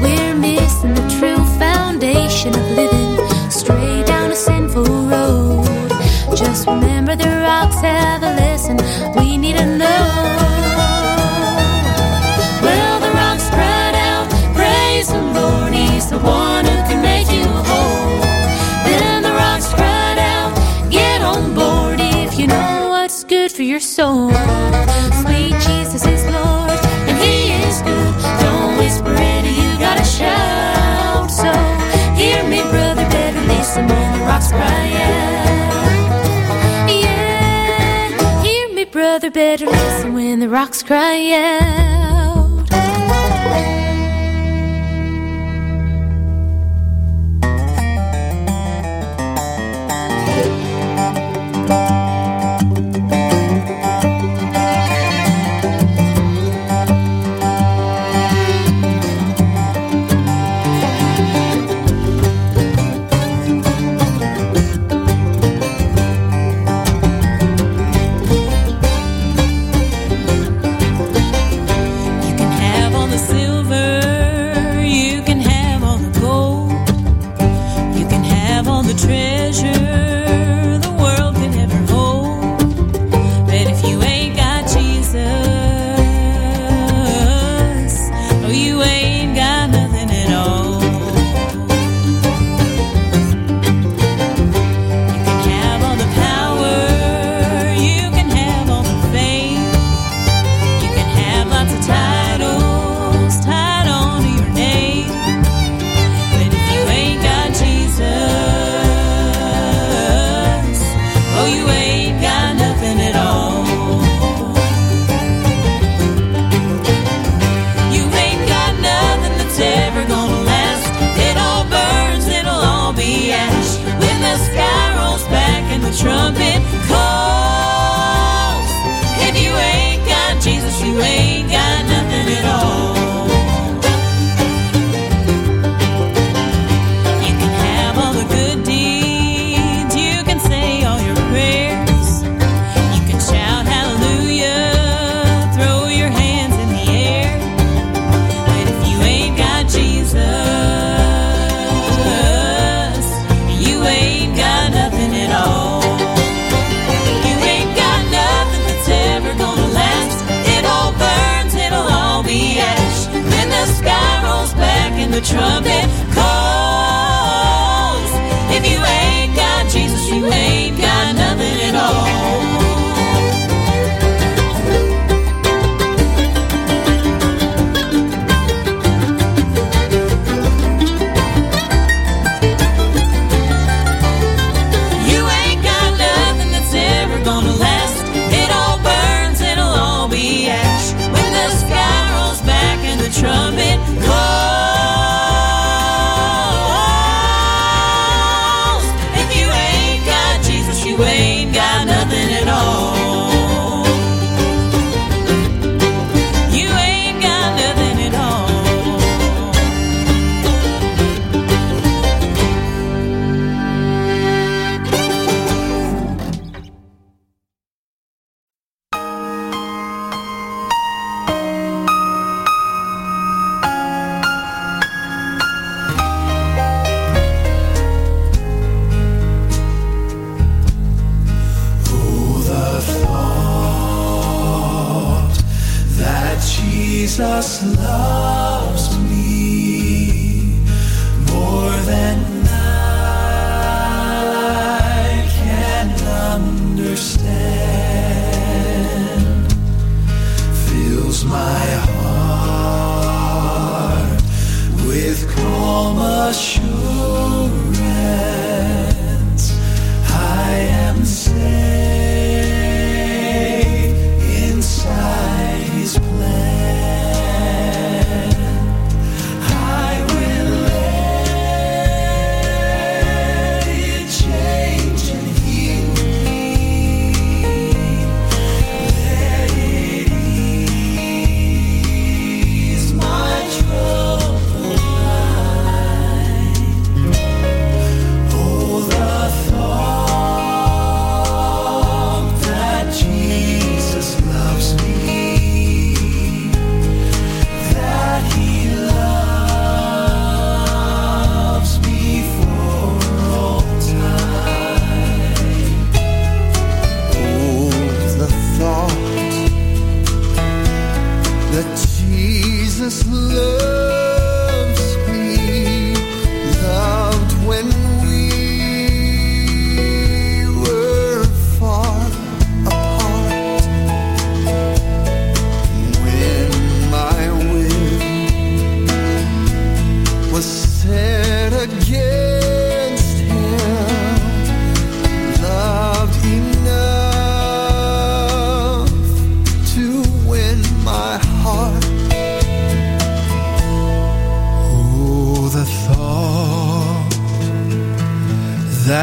We're 0.00 0.34
missing 0.34 0.94
the 0.94 1.06
true 1.18 1.44
foundation 1.58 2.54
of 2.54 2.70
living, 2.70 3.50
straight 3.50 4.06
down 4.06 4.30
a 4.30 4.36
sinful 4.36 4.84
road. 4.84 5.90
Just 6.36 6.66
remember 6.66 7.16
the 7.16 7.28
rocks 7.42 7.80
have 7.80 8.22
a 8.22 8.32
lesson 8.40 8.76
we 9.16 9.36
need 9.36 9.56
to 9.56 9.66
know. 9.76 10.25
your 23.76 23.80
soul. 23.82 24.30
Sweet 25.20 25.52
Jesus 25.68 26.06
is 26.06 26.24
Lord, 26.24 26.80
and 27.08 27.18
He 27.22 27.52
is 27.52 27.82
good. 27.82 28.14
Don't 28.40 28.78
whisper 28.78 29.14
it, 29.14 29.44
you 29.44 29.78
gotta 29.78 30.02
shout. 30.02 31.30
So 31.30 31.52
hear 32.14 32.42
me, 32.48 32.62
brother, 32.70 33.06
better 33.10 33.42
listen 33.42 33.86
when 33.86 34.18
the 34.18 34.24
rocks 34.24 34.48
cry 34.48 34.86
out. 35.10 36.88
Yeah, 36.88 38.42
hear 38.42 38.72
me, 38.72 38.84
brother, 38.86 39.30
better 39.30 39.66
listen 39.66 40.14
when 40.14 40.40
the 40.40 40.48
rocks 40.48 40.82
cry 40.82 41.32
out. 41.34 42.35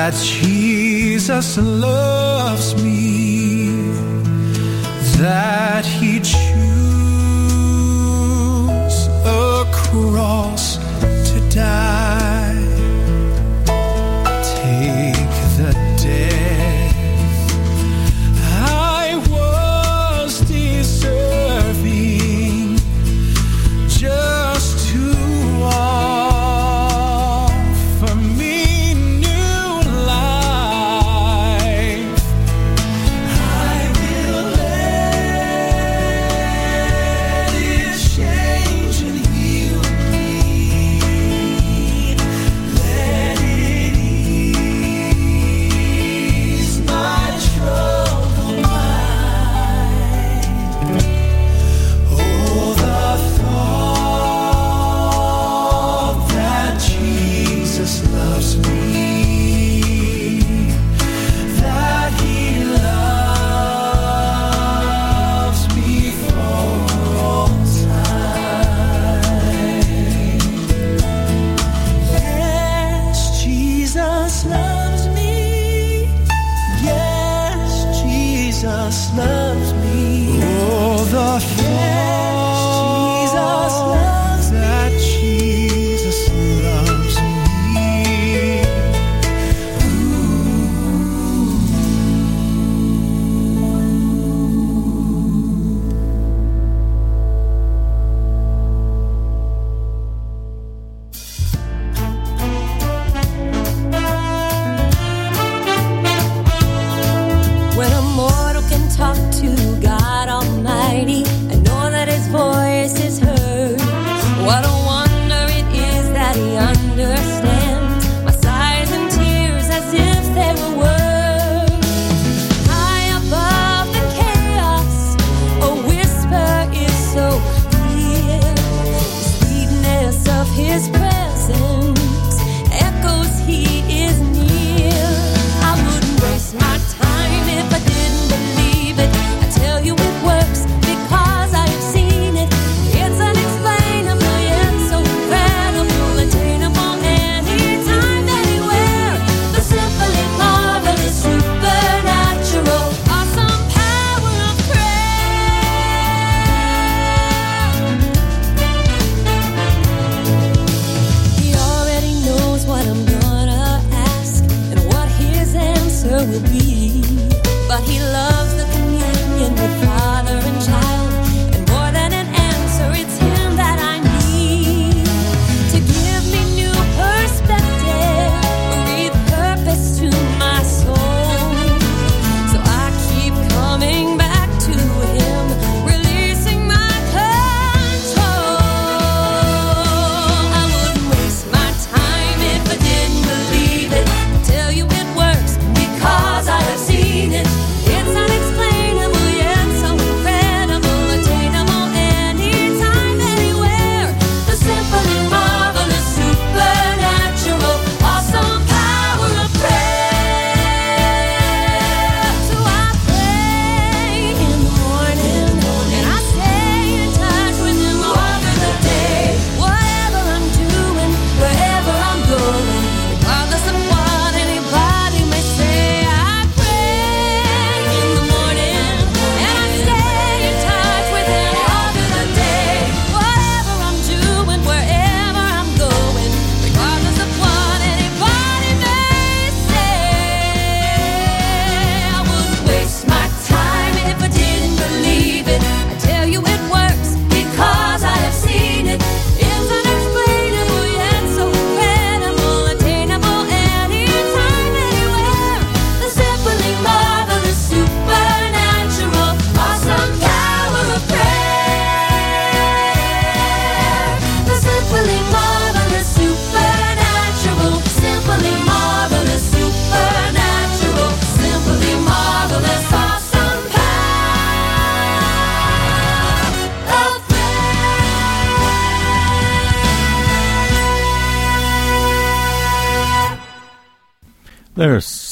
That 0.03 0.21
Jesus 0.21 1.57
loves 1.57 2.22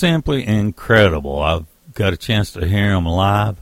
simply 0.02 0.48
incredible. 0.48 1.40
I've 1.44 1.68
got 1.94 2.12
a 2.12 2.18
chance 2.18 2.52
to 2.54 2.68
hear 2.68 2.90
them 2.90 3.06
live. 3.06 3.58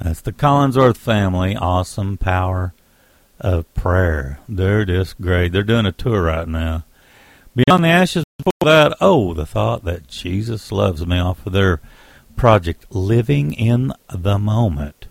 That's 0.00 0.20
the 0.20 0.32
Collinsworth 0.32 0.96
family. 0.96 1.54
Awesome 1.54 2.18
power 2.18 2.74
of 3.38 3.72
prayer. 3.74 4.40
They're 4.48 4.84
just 4.84 5.20
great. 5.20 5.52
They're 5.52 5.62
doing 5.62 5.86
a 5.86 5.92
tour 5.92 6.24
right 6.24 6.48
now. 6.48 6.84
Beyond 7.54 7.84
the 7.84 7.88
Ashes 7.90 8.24
before 8.38 8.52
that, 8.64 8.96
oh, 9.00 9.34
the 9.34 9.46
thought 9.46 9.84
that 9.84 10.08
Jesus 10.08 10.72
loves 10.72 11.06
me 11.06 11.16
off 11.16 11.46
of 11.46 11.52
their 11.52 11.80
project, 12.34 12.86
Living 12.90 13.52
in 13.52 13.92
the 14.12 14.36
Moment. 14.36 15.06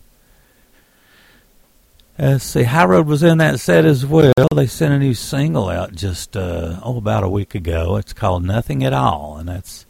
Let's 2.18 2.44
see, 2.44 2.64
High 2.64 2.84
Road 2.84 3.06
was 3.06 3.22
in 3.22 3.38
that 3.38 3.58
set 3.58 3.86
as 3.86 4.04
well. 4.04 4.34
They 4.54 4.66
sent 4.66 4.92
a 4.92 4.98
new 4.98 5.14
single 5.14 5.70
out 5.70 5.94
just 5.94 6.36
uh, 6.36 6.78
oh 6.84 6.98
about 6.98 7.24
a 7.24 7.28
week 7.30 7.54
ago. 7.54 7.96
It's 7.96 8.12
called 8.12 8.44
Nothing 8.44 8.84
at 8.84 8.92
All, 8.92 9.38
and 9.38 9.48
that's 9.48 9.86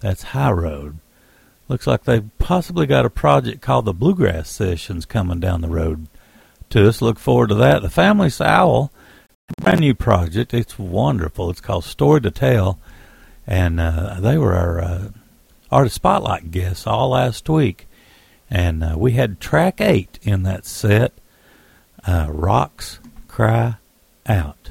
that's 0.00 0.22
High 0.22 0.52
Road. 0.52 0.98
Looks 1.68 1.86
like 1.86 2.04
they've 2.04 2.30
possibly 2.38 2.86
got 2.86 3.04
a 3.04 3.10
project 3.10 3.60
called 3.60 3.84
the 3.84 3.92
Bluegrass 3.92 4.48
Sessions 4.48 5.04
coming 5.04 5.40
down 5.40 5.60
the 5.60 5.68
road 5.68 6.06
to 6.70 6.88
us. 6.88 7.02
Look 7.02 7.18
forward 7.18 7.50
to 7.50 7.54
that. 7.56 7.82
The 7.82 7.90
Family 7.90 8.30
Sowell, 8.30 8.90
brand 9.60 9.80
new 9.80 9.94
project. 9.94 10.54
It's 10.54 10.78
wonderful. 10.78 11.50
It's 11.50 11.60
called 11.60 11.84
Story 11.84 12.22
to 12.22 12.30
Tell, 12.30 12.78
and 13.46 13.78
uh, 13.78 14.18
they 14.20 14.38
were 14.38 14.54
our 14.54 14.80
uh, 14.80 15.08
artist 15.70 15.96
spotlight 15.96 16.50
guests 16.50 16.86
all 16.86 17.10
last 17.10 17.48
week, 17.48 17.86
and 18.50 18.82
uh, 18.82 18.94
we 18.96 19.12
had 19.12 19.40
track 19.40 19.80
eight 19.80 20.18
in 20.22 20.44
that 20.44 20.64
set 20.64 21.12
uh, 22.06 22.28
Rocks 22.30 22.98
Cry 23.26 23.76
Out. 24.26 24.70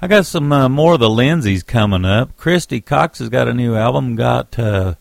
I 0.00 0.08
got 0.08 0.26
some 0.26 0.52
uh, 0.52 0.68
more 0.68 0.94
of 0.94 1.00
the 1.00 1.08
Lindsays 1.08 1.64
coming 1.64 2.04
up. 2.04 2.36
Christy 2.36 2.82
Cox 2.82 3.18
has 3.18 3.30
got 3.30 3.48
a 3.48 3.54
new 3.54 3.74
album, 3.74 4.14
got 4.14 4.58
uh, 4.58 4.94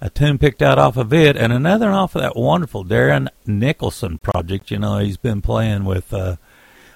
a 0.00 0.10
tune 0.10 0.38
picked 0.38 0.62
out 0.62 0.78
off 0.78 0.96
of 0.96 1.12
it, 1.12 1.36
and 1.36 1.52
another 1.52 1.90
off 1.90 2.14
of 2.14 2.22
that 2.22 2.36
wonderful 2.36 2.84
Darren 2.84 3.28
Nicholson 3.46 4.18
project. 4.18 4.70
You 4.70 4.78
know, 4.78 4.98
he's 4.98 5.16
been 5.16 5.42
playing 5.42 5.84
with 5.86 6.14
uh, 6.14 6.36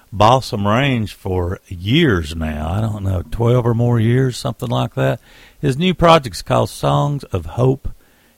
Balsam 0.09 0.65
Range 0.65 1.13
for 1.13 1.59
years 1.67 2.33
now. 2.33 2.71
I 2.71 2.79
don't 2.79 3.03
know, 3.03 3.23
12 3.29 3.65
or 3.65 3.73
more 3.73 3.99
years, 3.99 4.37
something 4.37 4.69
like 4.69 4.93
that. 4.93 5.19
His 5.59 5.77
new 5.77 5.93
project's 5.93 6.41
called 6.41 6.69
Songs 6.69 7.25
of 7.25 7.45
Hope 7.45 7.89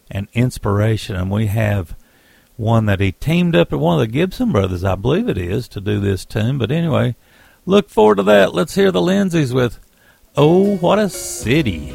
and 0.09 0.27
Inspiration, 0.33 1.15
and 1.15 1.29
we 1.29 1.45
have 1.45 1.95
one 2.57 2.87
that 2.87 2.99
he 2.99 3.11
teamed 3.11 3.55
up 3.55 3.71
with 3.71 3.81
one 3.81 4.01
of 4.01 4.07
the 4.07 4.11
Gibson 4.11 4.51
brothers, 4.51 4.83
I 4.83 4.95
believe 4.95 5.29
it 5.29 5.37
is, 5.37 5.67
to 5.69 5.79
do 5.79 5.99
this 5.99 6.25
tune. 6.25 6.57
But 6.57 6.71
anyway, 6.71 7.15
look 7.65 7.89
forward 7.89 8.15
to 8.15 8.23
that. 8.23 8.53
Let's 8.53 8.75
hear 8.75 8.91
the 8.91 9.01
Lindsays 9.01 9.53
with 9.53 9.79
Oh, 10.35 10.77
What 10.77 10.99
a 10.99 11.09
City. 11.09 11.93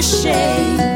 Never 0.00 0.89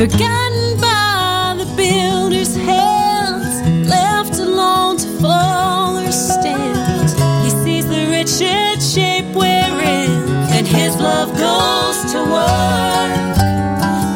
Forgotten 0.00 0.80
by 0.80 1.56
the 1.58 1.66
builder's 1.76 2.56
hands, 2.56 3.86
left 3.86 4.38
alone 4.38 4.96
to 4.96 5.06
fall 5.20 5.98
or 5.98 6.10
stand. 6.10 7.10
He 7.44 7.50
sees 7.50 7.86
the 7.86 8.08
wretched 8.08 8.80
shape 8.80 9.26
we're 9.36 9.78
in, 9.78 10.10
and 10.56 10.66
his 10.66 10.96
love 10.96 11.28
goes 11.36 12.12
to 12.12 12.18
work. 12.32 13.36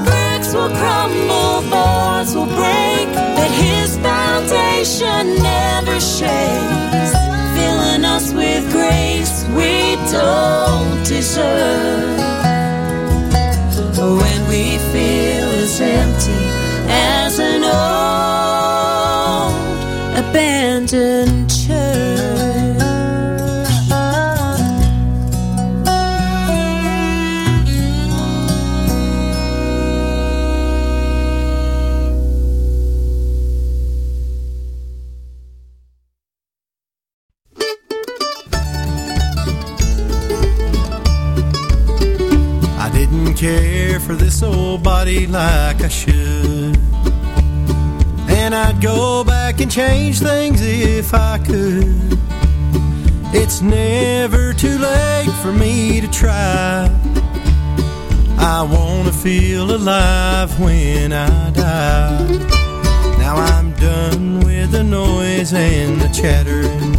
Bricks 0.06 0.54
will 0.54 0.70
crumble, 0.70 1.68
boards 1.68 2.34
will 2.34 2.46
break, 2.56 3.06
but 3.36 3.50
his 3.50 3.98
foundation 3.98 5.36
never 5.42 6.00
shakes, 6.00 7.12
filling 7.54 8.06
us 8.06 8.32
with 8.32 8.72
grace 8.72 9.44
we 9.54 9.96
don't 10.10 11.06
deserve. 11.06 12.13
As 15.74 15.80
empty 15.80 16.30
as 16.86 17.40
an 17.40 17.64
old 17.64 18.23
change 49.74 50.20
things 50.20 50.60
if 50.62 51.12
I 51.12 51.36
could. 51.38 52.16
It's 53.34 53.60
never 53.60 54.52
too 54.52 54.78
late 54.78 55.32
for 55.42 55.50
me 55.50 56.00
to 56.00 56.08
try. 56.12 56.88
I 58.38 58.62
wanna 58.62 59.10
feel 59.10 59.74
alive 59.74 60.60
when 60.60 61.12
I 61.12 61.50
die. 61.50 62.38
Now 63.18 63.34
I'm 63.34 63.72
done 63.72 64.38
with 64.46 64.70
the 64.70 64.84
noise 64.84 65.52
and 65.52 66.00
the 66.00 66.08
chattering. 66.20 66.94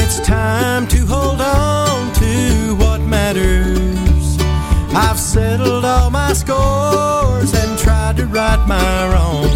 It's 0.00 0.20
time 0.20 0.86
to 0.86 0.98
hold 1.04 1.40
on 1.40 2.12
to 2.12 2.76
what 2.76 3.00
matters. 3.00 4.38
I've 4.94 5.18
settled 5.18 5.84
all 5.84 6.10
my 6.10 6.32
scores 6.32 7.52
and 7.54 7.76
tried 7.76 8.18
to 8.18 8.26
right 8.26 8.64
my 8.68 9.12
wrongs 9.12 9.47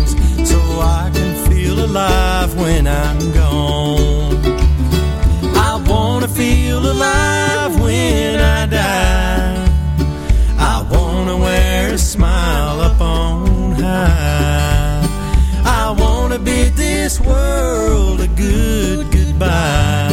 alive 1.82 2.54
when 2.54 2.86
I'm 2.86 3.32
gone. 3.32 4.36
I 5.68 5.82
wanna 5.86 6.28
feel 6.28 6.78
alive 6.78 7.80
when 7.80 8.40
I 8.40 8.66
die. 8.66 9.66
I 10.58 10.86
wanna 10.90 11.36
wear 11.36 11.94
a 11.94 11.98
smile 11.98 12.80
up 12.80 13.00
on 13.00 13.72
high. 13.72 15.02
I 15.64 15.94
wanna 15.98 16.38
bid 16.38 16.74
this 16.74 17.20
world 17.20 18.20
a 18.20 18.28
good 18.28 19.10
goodbye. 19.10 20.10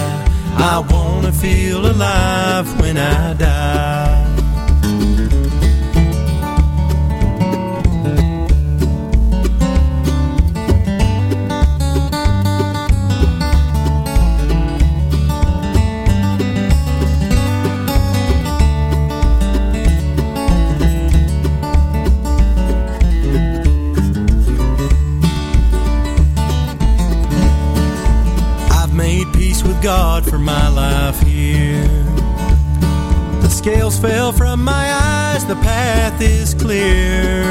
I 0.72 0.80
wanna 0.92 1.32
feel 1.32 1.86
alive 1.86 2.68
when 2.82 2.98
I 2.98 3.34
die. 3.34 4.09
For 30.30 30.38
my 30.38 30.70
life 30.70 31.20
here. 31.22 31.84
The 33.42 33.50
scales 33.50 33.98
fell 33.98 34.32
from 34.32 34.64
my 34.64 34.86
eyes, 34.92 35.44
the 35.46 35.56
path 35.56 36.22
is 36.22 36.54
clear. 36.54 37.44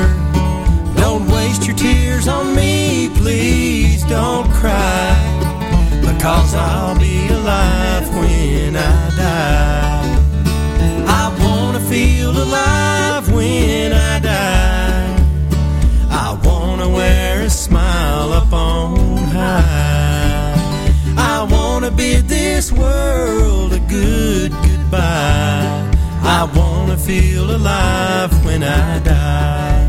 Don't 0.94 1.26
waste 1.28 1.66
your 1.66 1.76
tears 1.76 2.28
on 2.28 2.54
me, 2.54 3.10
please 3.16 4.04
don't 4.04 4.48
cry. 4.52 5.16
Because 6.00 6.54
I'll 6.54 6.98
be 6.98 7.26
alive 7.28 8.08
when 8.14 8.76
I 8.76 9.10
die. 9.16 10.08
I 11.20 11.24
wanna 11.42 11.80
feel 11.80 12.30
alive 12.30 13.32
when 13.32 13.92
I 13.92 14.18
die. 14.20 15.16
I 16.10 16.38
wanna 16.44 16.88
wear 16.88 17.42
a 17.42 17.50
smile 17.50 18.32
up 18.32 18.52
this 22.28 22.70
world 22.70 23.72
a 23.72 23.80
good 23.80 24.52
goodbye. 24.52 25.90
I 26.22 26.50
wanna 26.54 26.96
feel 26.96 27.50
alive 27.56 28.32
when 28.44 28.62
I 28.62 28.98
die. 29.00 29.87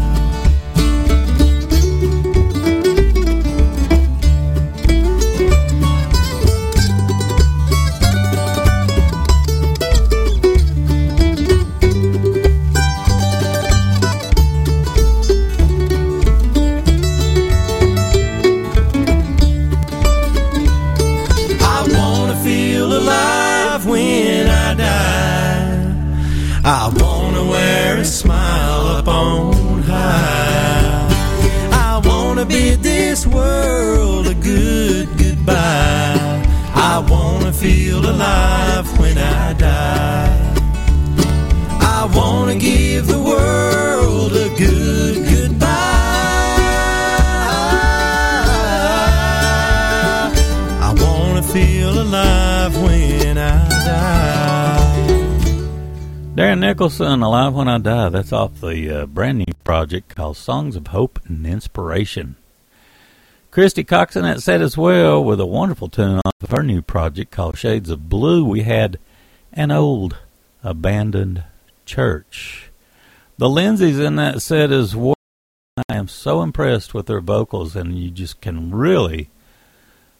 Feel 37.60 38.00
alive 38.00 39.00
when 39.00 39.18
I 39.18 39.54
die. 39.54 40.56
I 41.82 42.10
wanna 42.16 42.56
give 42.56 43.08
the 43.08 43.20
world 43.20 44.32
a 44.32 44.48
good 44.58 45.16
goodbye. 45.28 45.68
I 50.88 50.94
wanna 50.98 51.44
feel 51.44 52.02
alive 52.02 52.82
when 52.82 53.38
I 53.38 53.70
die. 53.70 54.10
Darren 56.36 56.60
Nicholson, 56.60 57.22
Alive 57.22 57.54
When 57.54 57.68
I 57.68 57.80
Die. 57.80 58.10
That's 58.10 58.32
off 58.32 58.62
the 58.62 59.02
uh, 59.02 59.06
brand 59.06 59.40
new 59.40 59.54
project 59.66 60.16
called 60.16 60.38
Songs 60.38 60.78
of 60.78 60.88
Hope 60.88 61.20
and 61.26 61.46
Inspiration. 61.46 62.38
Christy 63.52 63.84
Cox 63.84 64.16
in 64.16 64.24
that 64.24 64.44
said 64.44 64.62
as 64.62 64.78
well 64.78 65.24
with 65.24 65.40
a 65.40 65.46
wonderful 65.46 65.90
tune 65.90 66.22
off 66.24 66.34
of 66.42 66.52
her 66.52 66.62
new 66.62 66.84
project 66.84 67.32
called 67.32 67.58
Shades 67.58 67.90
of 67.90 68.08
Blue. 68.08 68.46
We 68.46 68.62
had 68.62 69.00
an 69.52 69.72
old 69.72 70.18
abandoned 70.64 71.44
church. 71.84 72.70
The 73.40 73.50
Lindsays 73.50 74.00
in 74.00 74.18
that 74.18 74.44
set 74.44 74.72
as 74.72 74.96
well. 74.96 75.16
I 75.90 75.96
am 75.96 76.08
so 76.08 76.44
impressed 76.44 76.94
with 76.94 77.08
their 77.08 77.22
vocals, 77.22 77.76
and 77.76 77.98
you 77.98 78.12
just 78.12 78.40
can 78.40 78.70
really 78.70 79.30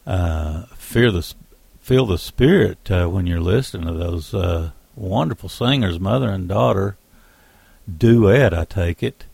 uh, 0.06 0.64
fear 0.74 1.12
the 1.12 1.34
feel 1.80 2.06
the 2.06 2.18
spirit 2.18 2.90
uh, 2.90 3.06
when 3.06 3.26
you're 3.26 3.40
listening 3.40 3.86
to 3.86 3.92
those 3.92 4.34
uh, 4.34 4.72
wonderful 4.96 5.48
singers, 5.48 6.00
mother 6.00 6.30
and 6.30 6.48
daughter 6.48 6.96
duet. 7.98 8.52
I 8.52 8.64
take 8.64 9.02
it. 9.04 9.24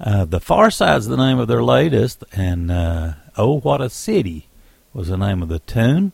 Uh, 0.00 0.24
the 0.24 0.40
Far 0.40 0.70
Side's 0.70 1.06
the 1.06 1.16
name 1.16 1.38
of 1.38 1.48
their 1.48 1.62
latest, 1.62 2.24
and 2.32 2.70
uh, 2.70 3.14
Oh 3.38 3.60
What 3.60 3.80
a 3.80 3.88
City 3.88 4.48
was 4.92 5.08
the 5.08 5.16
name 5.16 5.42
of 5.42 5.48
the 5.48 5.60
tune. 5.60 6.12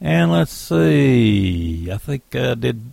And 0.00 0.30
let's 0.30 0.52
see, 0.52 1.90
I 1.90 1.96
think 1.96 2.22
I 2.34 2.54
did. 2.54 2.92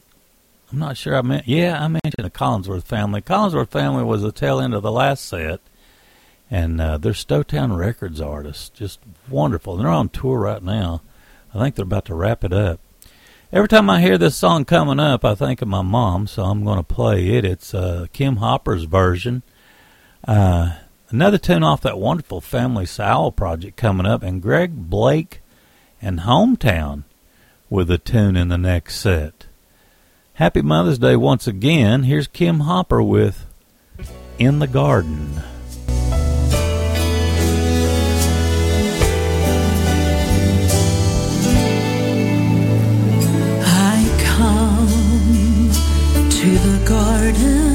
I'm 0.71 0.79
not 0.79 0.95
sure 0.95 1.15
I 1.15 1.21
meant. 1.21 1.47
Yeah, 1.47 1.83
I 1.83 1.87
mentioned 1.87 2.23
the 2.23 2.29
Collinsworth 2.29 2.83
family. 2.83 3.21
Collinsworth 3.21 3.69
family 3.69 4.03
was 4.03 4.21
the 4.21 4.31
tail 4.31 4.59
end 4.59 4.73
of 4.73 4.83
the 4.83 4.91
last 4.91 5.25
set, 5.25 5.59
and 6.49 6.79
uh, 6.79 6.97
they're 6.97 7.13
Stowtown 7.13 7.75
Records 7.75 8.21
artists, 8.21 8.69
just 8.69 8.99
wonderful. 9.27 9.75
They're 9.75 9.87
on 9.87 10.09
tour 10.09 10.39
right 10.39 10.63
now. 10.63 11.01
I 11.53 11.59
think 11.59 11.75
they're 11.75 11.83
about 11.83 12.05
to 12.05 12.15
wrap 12.15 12.43
it 12.43 12.53
up. 12.53 12.79
Every 13.51 13.67
time 13.67 13.89
I 13.89 13.99
hear 13.99 14.19
this 14.19 14.35
song 14.35 14.63
coming 14.63 14.99
up, 14.99 15.25
I 15.25 15.33
think 15.33 15.63
of 15.63 15.67
my 15.67 15.81
mom, 15.81 16.27
so 16.27 16.43
I'm 16.43 16.63
going 16.63 16.77
to 16.77 16.83
play 16.83 17.29
it. 17.29 17.43
It's 17.43 17.73
uh, 17.73 18.05
Kim 18.13 18.35
Hopper's 18.35 18.83
version. 18.83 19.41
Uh, 20.27 20.75
another 21.11 21.37
tune 21.37 21.63
off 21.63 21.81
that 21.81 21.99
wonderful 21.99 22.41
Family 22.41 22.85
Sowell 22.85 23.31
project 23.31 23.77
coming 23.77 24.05
up, 24.05 24.23
and 24.23 24.41
Greg 24.41 24.89
Blake 24.89 25.41
and 26.01 26.21
Hometown 26.21 27.03
with 27.69 27.91
a 27.91 27.97
tune 27.97 28.35
in 28.35 28.47
the 28.47 28.57
next 28.57 28.95
set. 28.95 29.47
Happy 30.33 30.61
Mother's 30.61 30.99
Day 30.99 31.15
once 31.15 31.47
again. 31.47 32.03
Here's 32.03 32.27
Kim 32.27 32.61
Hopper 32.61 33.01
with 33.03 33.45
In 34.37 34.59
the 34.59 34.67
Garden. 34.67 35.41
I 43.61 44.23
come 44.23 45.69
to 46.29 46.57
the 46.57 46.85
garden 46.87 47.68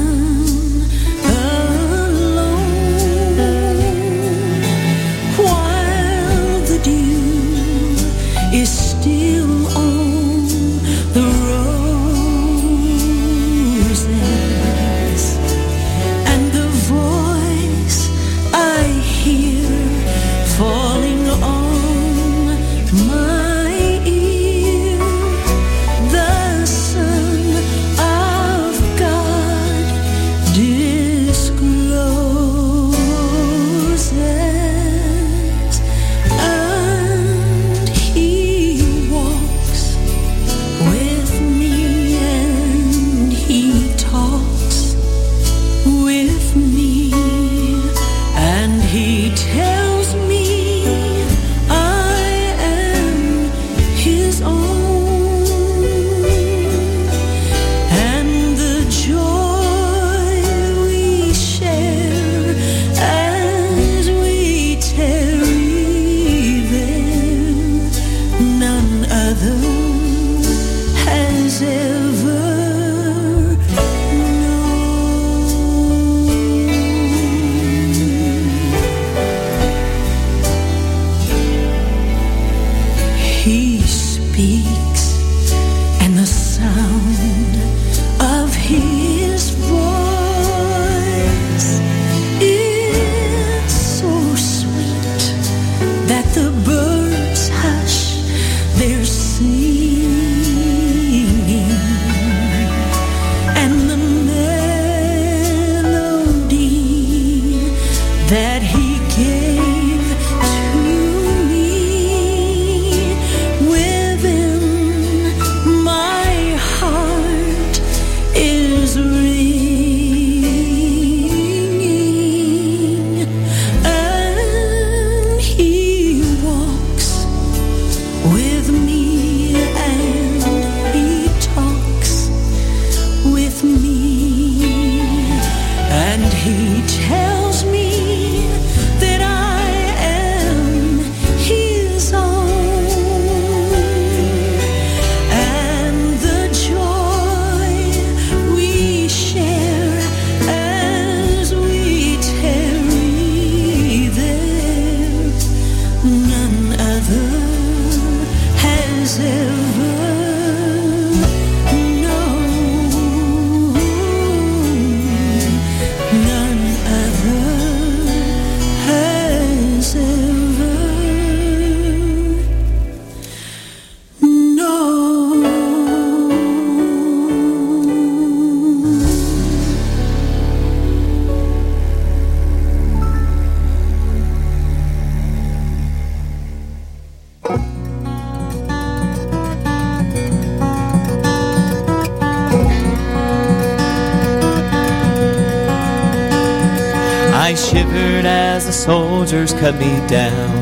soldiers 199.25 199.53
cut 199.53 199.73
me 199.79 200.07
down. 200.07 200.53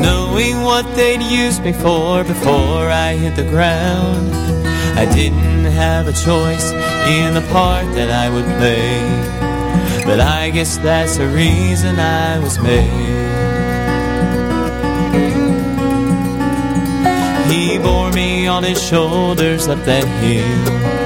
Knowing 0.00 0.62
what 0.62 0.84
they'd 0.96 1.20
used 1.20 1.62
me 1.62 1.74
for 1.74 2.24
before 2.24 2.88
I 2.88 3.16
hit 3.16 3.36
the 3.36 3.42
ground. 3.42 4.34
I 4.96 5.04
didn't 5.14 5.66
have 5.66 6.08
a 6.08 6.12
choice 6.12 6.72
in 7.06 7.34
the 7.34 7.46
part 7.52 7.84
that 7.96 8.10
I 8.10 8.30
would 8.30 8.46
play. 8.56 10.04
But 10.06 10.20
I 10.20 10.48
guess 10.48 10.78
that's 10.78 11.18
the 11.18 11.28
reason 11.28 12.00
I 12.00 12.38
was 12.38 12.58
made. 12.58 13.28
He 17.52 17.78
bore 17.78 18.10
me 18.12 18.46
on 18.46 18.62
his 18.64 18.82
shoulders 18.82 19.68
up 19.68 19.84
that 19.84 20.06
hill 20.22 20.97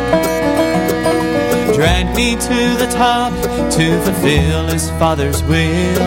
dragged 1.75 2.15
me 2.15 2.37
to 2.37 2.77
the 2.77 2.89
top 2.93 3.33
to 3.73 4.01
fulfill 4.03 4.67
his 4.67 4.91
father's 4.91 5.43
will. 5.45 6.03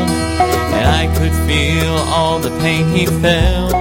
And 0.76 0.86
I 0.88 1.08
could 1.18 1.34
feel 1.48 1.94
all 2.14 2.40
the 2.40 2.52
pain 2.60 2.88
he 2.90 3.06
felt 3.06 3.74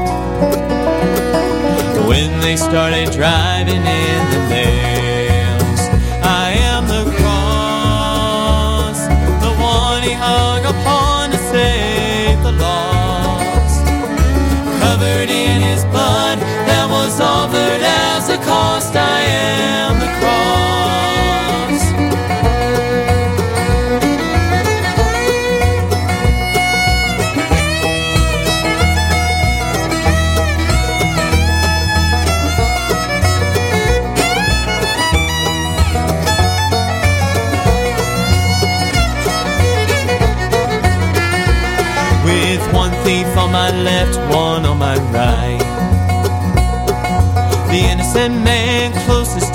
when 2.09 2.40
they 2.40 2.56
started 2.56 3.11
driving 3.12 3.85
in 3.85 4.31
the 4.32 4.48
nails. 4.48 5.81
I 6.23 6.52
am 6.73 6.86
the 6.86 7.05
cross, 7.20 8.98
the 9.44 9.52
one 9.62 10.02
he 10.02 10.12
hung 10.12 10.65
upon 10.65 11.31
to 11.32 11.39
save 11.39 12.43
the 12.43 12.52
lost. 12.52 13.86
Covered 14.81 15.31
in 15.31 15.61
his 15.61 15.85
blood 15.86 16.39
that 16.39 16.86
was 16.90 17.20
offered 17.20 17.82
as 17.82 18.28
a 18.31 18.39
cost, 18.39 18.94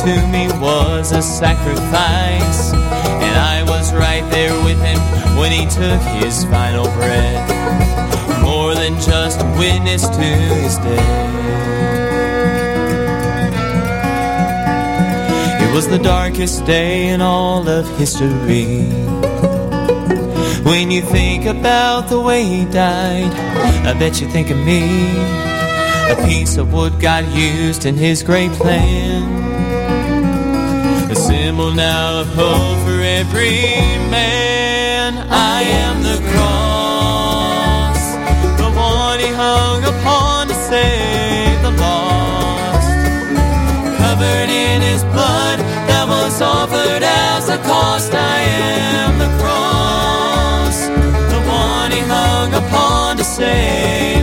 to 0.09 0.27
me 0.29 0.47
was 0.59 1.11
a 1.11 1.21
sacrifice, 1.21 2.73
and 2.73 3.35
I 3.37 3.63
was 3.67 3.93
right 3.93 4.27
there 4.31 4.55
with 4.63 4.81
him 4.81 4.99
when 5.37 5.51
he 5.51 5.65
took 5.67 6.01
his 6.23 6.45
final 6.45 6.85
breath. 6.97 8.41
More 8.41 8.73
than 8.73 8.95
just 8.95 9.39
a 9.39 9.45
witness 9.59 10.09
to 10.09 10.29
his 10.63 10.77
death. 10.77 11.29
It 15.61 15.75
was 15.75 15.87
the 15.87 15.99
darkest 15.99 16.65
day 16.65 17.09
in 17.09 17.21
all 17.21 17.69
of 17.69 17.85
history. 17.99 18.89
When 20.63 20.89
you 20.89 21.03
think 21.03 21.45
about 21.45 22.09
the 22.09 22.19
way 22.19 22.43
he 22.45 22.65
died, 22.65 23.31
I 23.85 23.93
bet 23.93 24.19
you 24.19 24.27
think 24.29 24.49
of 24.49 24.57
me. 24.57 24.81
A 26.13 26.15
piece 26.25 26.57
of 26.57 26.73
wood 26.73 26.99
God 26.99 27.27
used 27.27 27.85
in 27.85 27.93
his 27.93 28.23
great 28.23 28.51
plan. 28.53 29.38
Symbol 31.29 31.71
now 31.71 32.21
of 32.21 32.27
hope 32.33 32.79
for 32.85 33.01
every 33.01 33.61
man. 34.09 35.13
I 35.29 35.61
am 35.61 36.01
the 36.01 36.17
cross, 36.33 38.01
the 38.57 38.69
one 38.75 39.19
he 39.19 39.27
hung 39.27 39.83
upon 39.83 40.47
to 40.47 40.55
save 40.55 41.61
the 41.61 41.69
lost. 41.85 42.89
Covered 44.01 44.49
in 44.49 44.81
his 44.81 45.03
blood 45.03 45.59
that 45.89 46.07
was 46.09 46.41
offered 46.41 47.03
as 47.03 47.47
a 47.47 47.59
cost. 47.59 48.11
I 48.11 48.39
am 48.41 49.19
the 49.19 49.29
cross, 49.37 50.77
the 51.33 51.41
one 51.47 51.91
he 51.91 52.01
hung 52.09 52.55
upon 52.55 53.17
to 53.17 53.23
save 53.23 54.18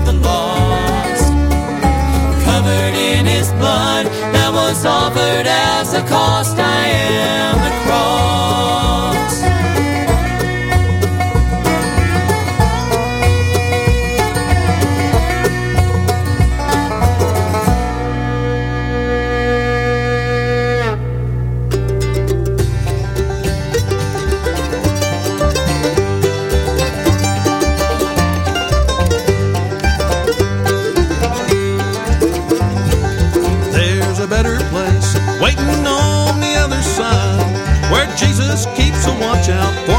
as 5.44 5.92
a 5.92 6.02
cost. 6.04 6.56
I 6.56 6.86
am 6.86 7.56
the 7.66 7.74
out 39.48 39.74
for 39.86 39.95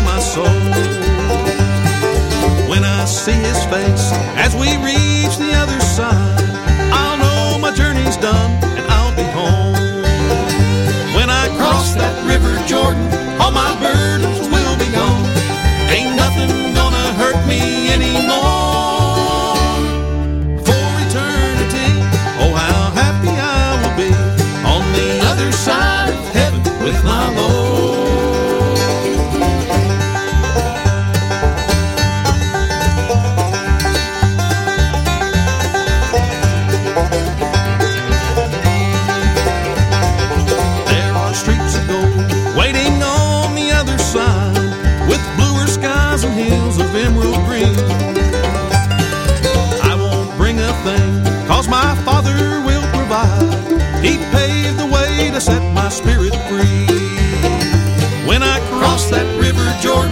that 59.84 60.07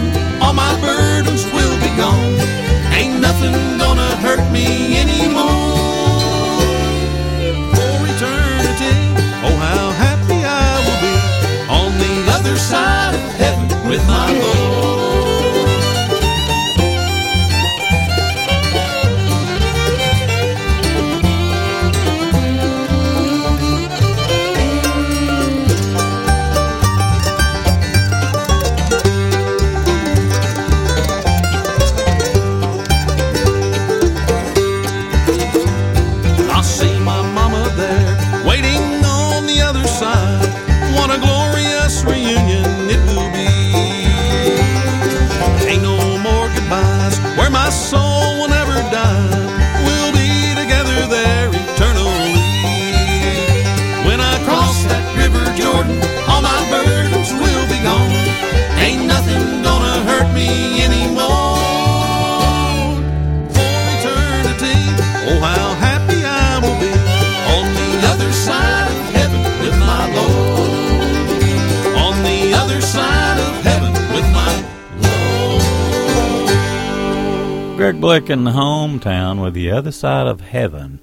Blake 78.06 78.30
in 78.30 78.44
the 78.44 78.52
hometown 78.52 79.42
with 79.42 79.52
the 79.52 79.68
other 79.68 79.90
side 79.90 80.28
of 80.28 80.40
heaven. 80.40 81.00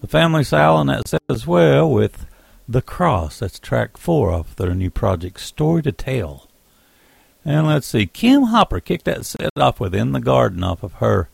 The 0.00 0.08
family 0.08 0.42
Silent 0.42 0.90
that 1.12 1.22
as 1.28 1.46
well 1.46 1.88
with 1.88 2.26
The 2.68 2.82
Cross. 2.82 3.38
That's 3.38 3.60
track 3.60 3.96
four 3.96 4.32
off 4.32 4.56
their 4.56 4.74
new 4.74 4.90
project, 4.90 5.38
Story 5.38 5.82
to 5.82 5.92
Tell. 5.92 6.48
And 7.44 7.68
let's 7.68 7.86
see, 7.86 8.06
Kim 8.06 8.42
Hopper 8.42 8.80
kicked 8.80 9.04
that 9.04 9.24
set 9.24 9.50
off 9.56 9.78
with 9.78 9.94
In 9.94 10.10
the 10.10 10.20
Garden 10.20 10.64
off 10.64 10.82
of 10.82 10.94
her 10.94 11.28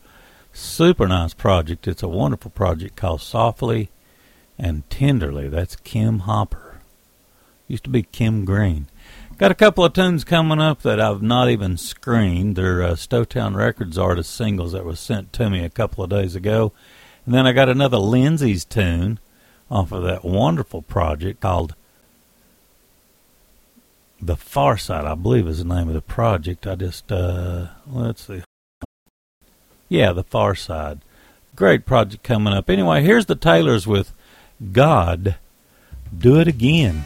super 0.53 1.07
nice 1.07 1.33
project. 1.33 1.87
It's 1.87 2.03
a 2.03 2.07
wonderful 2.07 2.51
project 2.51 2.95
called 2.95 3.21
Softly 3.21 3.89
and 4.59 4.87
Tenderly. 4.91 5.49
That's 5.49 5.75
Kim 5.77 6.19
Hopper. 6.19 6.81
Used 7.67 7.85
to 7.85 7.89
be 7.89 8.03
Kim 8.03 8.45
Green. 8.45 8.85
Got 9.39 9.51
a 9.51 9.55
couple 9.55 9.85
of 9.85 9.93
tunes 9.93 10.25
coming 10.25 10.59
up 10.59 10.81
that 10.81 10.99
I've 10.99 11.21
not 11.21 11.49
even 11.49 11.77
screened. 11.77 12.57
They're 12.57 12.83
uh, 12.83 12.91
Stowtown 12.95 13.55
Records 13.55 13.97
artist 13.97 14.35
singles 14.35 14.73
that 14.73 14.83
was 14.83 14.99
sent 14.99 15.31
to 15.31 15.49
me 15.49 15.63
a 15.63 15.69
couple 15.69 16.03
of 16.03 16.09
days 16.09 16.35
ago. 16.35 16.73
And 17.25 17.33
then 17.33 17.47
I 17.47 17.53
got 17.53 17.69
another 17.69 17.99
Lindsay's 17.99 18.65
tune 18.65 19.17
off 19.71 19.93
of 19.93 20.03
that 20.03 20.25
wonderful 20.25 20.81
project 20.81 21.39
called 21.39 21.73
The 24.21 24.35
Far 24.35 24.75
Side, 24.77 25.05
I 25.05 25.15
believe 25.15 25.47
is 25.47 25.59
the 25.59 25.73
name 25.73 25.87
of 25.87 25.93
the 25.93 26.01
project. 26.01 26.67
I 26.67 26.75
just, 26.75 27.09
uh, 27.09 27.67
let's 27.87 28.27
see. 28.27 28.43
Yeah, 29.87 30.11
The 30.11 30.25
Far 30.25 30.53
Side. 30.53 30.99
Great 31.55 31.85
project 31.85 32.23
coming 32.23 32.53
up. 32.53 32.69
Anyway, 32.69 33.03
here's 33.03 33.27
the 33.27 33.35
Taylors 33.35 33.87
with 33.87 34.11
God, 34.73 35.37
Do 36.13 36.41
It 36.41 36.49
Again. 36.49 37.05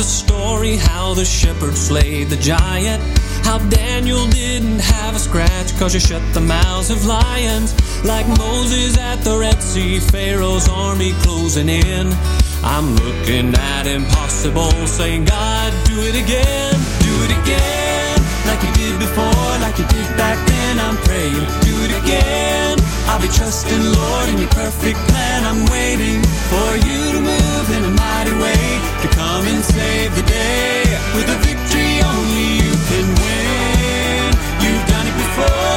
The 0.00 0.06
story 0.06 0.76
how 0.76 1.12
the 1.12 1.26
shepherd 1.26 1.76
slayed 1.76 2.28
the 2.30 2.36
giant. 2.36 3.02
How 3.44 3.58
Daniel 3.68 4.26
didn't 4.28 4.78
have 4.78 5.14
a 5.14 5.18
scratch 5.18 5.76
cause 5.78 5.92
you 5.92 6.00
shut 6.00 6.22
the 6.32 6.40
mouths 6.40 6.90
of 6.90 7.04
lions. 7.04 7.76
Like 8.02 8.26
Moses 8.38 8.96
at 8.96 9.16
the 9.16 9.36
Red 9.36 9.62
Sea, 9.62 10.00
Pharaoh's 10.00 10.70
army 10.70 11.12
closing 11.20 11.68
in. 11.68 12.06
I'm 12.64 12.96
looking 12.96 13.54
at 13.54 13.86
impossible, 13.86 14.72
saying, 14.86 15.26
God, 15.26 15.70
do 15.84 16.00
it 16.08 16.16
again, 16.16 16.74
do 17.04 17.14
it 17.26 17.32
again. 17.42 18.16
Like 18.48 18.62
you 18.64 18.72
did 18.80 18.98
before, 18.98 19.52
like 19.60 19.76
you 19.76 19.84
did 19.84 20.08
back 20.16 20.38
then. 20.48 20.78
I'm 20.80 20.96
praying, 21.04 21.44
do 21.68 21.74
it 21.84 21.92
again. 22.02 22.69
I'll 23.10 23.20
be 23.20 23.26
trusting, 23.26 23.82
Lord, 23.82 24.28
in 24.28 24.38
your 24.38 24.48
perfect 24.50 24.98
plan. 25.10 25.42
I'm 25.42 25.66
waiting 25.66 26.22
for 26.46 26.70
you 26.86 27.00
to 27.14 27.20
move 27.20 27.66
in 27.76 27.82
a 27.90 27.92
mighty 27.98 28.34
way 28.38 28.62
to 29.02 29.08
come 29.10 29.44
and 29.50 29.64
save 29.64 30.14
the 30.14 30.22
day 30.22 30.86
with 31.18 31.26
a 31.26 31.38
victory 31.42 31.98
only 32.06 32.48
you 32.62 32.72
can 32.86 33.06
win. 33.22 34.30
You've 34.62 34.86
done 34.86 35.06
it 35.10 35.16
before, 35.26 35.69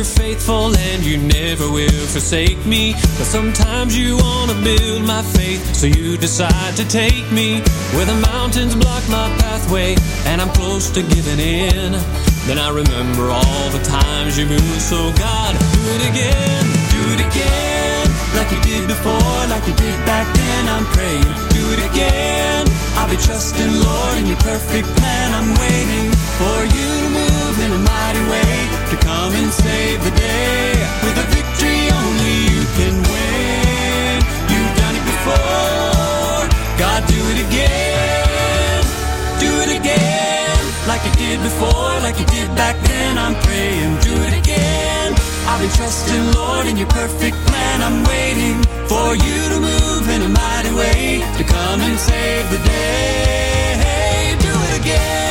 you're 0.00 0.16
faithful 0.16 0.74
and 0.74 1.04
you 1.04 1.18
never 1.18 1.70
will 1.70 2.06
forsake 2.08 2.56
me. 2.64 2.94
But 3.20 3.28
sometimes 3.28 3.92
you 3.92 4.16
wanna 4.16 4.56
build 4.64 5.02
my 5.04 5.20
faith, 5.20 5.60
so 5.76 5.86
you 5.86 6.16
decide 6.16 6.74
to 6.76 6.88
take 6.88 7.30
me 7.30 7.60
where 7.92 8.06
the 8.06 8.16
mountains 8.32 8.74
block 8.74 9.04
my 9.10 9.28
pathway 9.44 9.96
and 10.24 10.40
I'm 10.40 10.48
close 10.56 10.88
to 10.96 11.02
giving 11.02 11.38
in. 11.38 11.92
Then 12.48 12.56
I 12.56 12.70
remember 12.72 13.28
all 13.28 13.68
the 13.76 13.84
times 13.84 14.38
you 14.38 14.46
moved, 14.46 14.80
so 14.80 15.12
God, 15.20 15.52
do 15.76 15.82
it 15.96 16.02
again, 16.08 16.64
do 16.96 17.02
it 17.12 17.20
again. 17.20 18.06
Like 18.40 18.48
you 18.56 18.60
did 18.64 18.88
before, 18.88 19.36
like 19.52 19.66
you 19.68 19.76
did 19.76 19.98
back 20.08 20.24
then, 20.32 20.62
I'm 20.72 20.86
praying, 20.96 21.28
do 21.52 21.62
it 21.76 21.82
again. 21.92 22.64
I'll 22.96 23.10
be 23.10 23.20
trusting, 23.20 23.72
Lord, 23.84 24.16
in 24.16 24.26
your 24.32 24.40
perfect 24.40 24.88
plan. 24.96 25.28
I'm 25.36 25.50
waiting 25.60 26.08
for 26.40 26.58
you 26.72 26.88
to 27.04 27.08
move 27.20 27.56
in 27.60 27.70
a 27.72 27.80
mighty 27.84 28.24
way 28.32 28.79
to 28.90 28.96
come 29.06 29.32
and 29.34 29.52
save 29.52 30.02
the 30.02 30.10
day 30.10 30.74
with 31.04 31.16
a 31.24 31.26
victory 31.36 31.82
only 32.00 32.34
you 32.50 32.62
can 32.78 32.94
win. 33.10 34.16
You've 34.50 34.74
done 34.82 34.94
it 34.98 35.06
before, 35.14 36.42
God, 36.82 37.00
do 37.06 37.20
it 37.32 37.38
again, 37.46 38.82
do 39.38 39.50
it 39.64 39.70
again, 39.78 40.58
like 40.90 41.02
you 41.06 41.14
did 41.24 41.38
before, 41.42 41.94
like 42.06 42.18
you 42.18 42.26
did 42.26 42.48
back 42.56 42.76
then. 42.88 43.18
I'm 43.18 43.34
praying, 43.46 43.92
do 44.02 44.14
it 44.26 44.34
again. 44.42 45.14
I'll 45.46 45.60
be 45.62 45.70
trusting, 45.78 46.24
Lord, 46.34 46.66
in 46.66 46.76
your 46.76 46.88
perfect 46.88 47.36
plan. 47.46 47.76
I'm 47.86 48.02
waiting 48.10 48.58
for 48.90 49.14
you 49.14 49.38
to 49.54 49.58
move 49.70 50.04
in 50.14 50.20
a 50.22 50.28
mighty 50.28 50.72
way 50.74 51.22
to 51.38 51.44
come 51.44 51.80
and 51.80 51.96
save 51.98 52.44
the 52.50 52.58
day. 52.66 54.34
Do 54.46 54.52
it 54.66 54.72
again, 54.82 55.29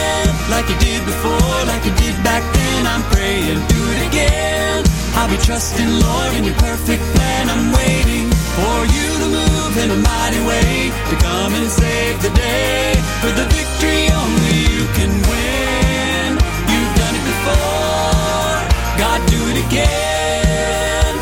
like 0.49 0.67
you 0.69 0.77
did 0.79 1.05
before, 1.05 1.59
like 1.69 1.85
you 1.85 1.93
did 1.95 2.15
back 2.23 2.43
then. 2.53 2.87
I'm 2.87 3.03
praying, 3.13 3.59
do 3.67 3.81
it 3.95 4.01
again. 4.09 4.83
I'll 5.15 5.29
be 5.29 5.37
trusting, 5.37 5.87
Lord, 5.87 6.33
in 6.37 6.43
your 6.43 6.55
perfect 6.55 7.03
plan. 7.13 7.49
I'm 7.49 7.71
waiting 7.73 8.27
for 8.57 8.77
you 8.95 9.07
to 9.21 9.27
move 9.37 9.73
in 9.83 9.89
a 9.91 9.99
mighty 9.99 10.41
way 10.49 10.91
to 11.09 11.15
come 11.21 11.53
and 11.53 11.69
save 11.69 12.21
the 12.21 12.31
day 12.33 12.97
with 13.23 13.35
the 13.37 13.47
victory 13.53 14.09
only 14.09 14.57
you 14.73 14.85
can 14.97 15.11
win. 15.29 16.29
You've 16.71 16.93
done 16.97 17.13
it 17.19 17.25
before, 17.33 18.57
God, 18.97 19.19
do 19.29 19.39
it 19.53 19.57
again. 19.67 21.13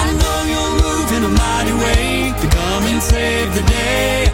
I 0.00 0.04
know 0.20 0.36
you'll 0.50 0.76
move 0.86 1.08
in 1.16 1.22
a 1.26 1.32
mighty 1.42 1.74
way 1.84 2.32
to 2.40 2.46
come 2.54 2.84
and 2.86 3.02
save 3.02 3.54
the 3.54 3.64
day 3.66 4.30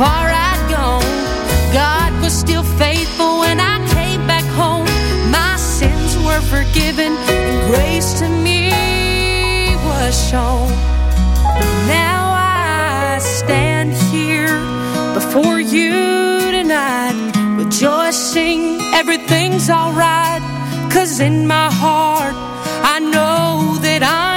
far 0.00 0.28
I'd 0.32 0.62
gone. 0.70 1.12
God 1.74 2.22
was 2.22 2.32
still 2.32 2.62
faithful 2.62 3.40
when 3.40 3.60
I 3.60 3.76
came 3.96 4.26
back 4.26 4.46
home. 4.62 4.88
My 5.30 5.56
sins 5.58 6.16
were 6.26 6.40
forgiven, 6.56 7.12
and 7.36 7.56
grace 7.70 8.10
to 8.20 8.26
me 8.46 9.76
was 9.88 10.12
shown. 10.30 10.70
Now 12.00 12.22
I 12.32 13.18
stand 13.20 13.92
here 14.14 14.56
before 15.12 15.60
you 15.60 15.92
tonight, 16.58 17.18
rejoicing 17.62 18.80
everything's 19.00 19.68
alright. 19.68 20.42
Cause 20.90 21.20
in 21.20 21.46
my 21.46 21.68
heart, 21.70 22.36
I 22.94 23.00
know 23.00 23.76
that 23.82 24.02
I 24.02 24.29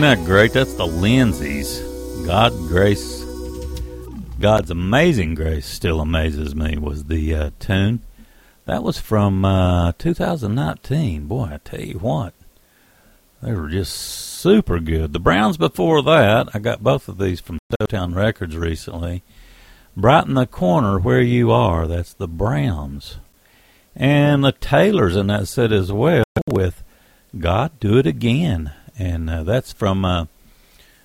Isn't 0.00 0.18
that 0.18 0.26
great? 0.26 0.54
That's 0.54 0.72
the 0.72 0.86
Lindsays. 0.86 2.24
God 2.24 2.52
grace, 2.68 3.22
God's 4.40 4.70
amazing 4.70 5.34
grace 5.34 5.66
still 5.66 6.00
amazes 6.00 6.54
me. 6.54 6.78
Was 6.78 7.04
the 7.04 7.34
uh, 7.34 7.50
tune 7.58 8.00
that 8.64 8.82
was 8.82 8.98
from 8.98 9.44
uh, 9.44 9.92
2019? 9.98 11.26
Boy, 11.26 11.50
I 11.52 11.58
tell 11.62 11.82
you 11.82 11.98
what, 11.98 12.32
they 13.42 13.52
were 13.52 13.68
just 13.68 13.94
super 13.94 14.80
good. 14.80 15.12
The 15.12 15.18
Browns 15.18 15.58
before 15.58 16.02
that, 16.04 16.48
I 16.54 16.60
got 16.60 16.82
both 16.82 17.06
of 17.06 17.18
these 17.18 17.40
from 17.40 17.58
Stowtown 17.70 18.14
Records 18.14 18.56
recently. 18.56 19.22
Brighten 19.94 20.32
the 20.32 20.46
corner 20.46 20.98
where 20.98 21.20
you 21.20 21.50
are. 21.50 21.86
That's 21.86 22.14
the 22.14 22.26
Browns, 22.26 23.18
and 23.94 24.42
the 24.42 24.52
Taylors 24.52 25.14
in 25.14 25.26
that 25.26 25.46
set 25.46 25.72
as 25.72 25.92
well 25.92 26.24
with 26.46 26.82
God 27.38 27.78
Do 27.78 27.98
It 27.98 28.06
Again, 28.06 28.72
and 29.00 29.30
uh, 29.30 29.42
that's 29.42 29.72
from. 29.72 30.04
Uh, 30.04 30.26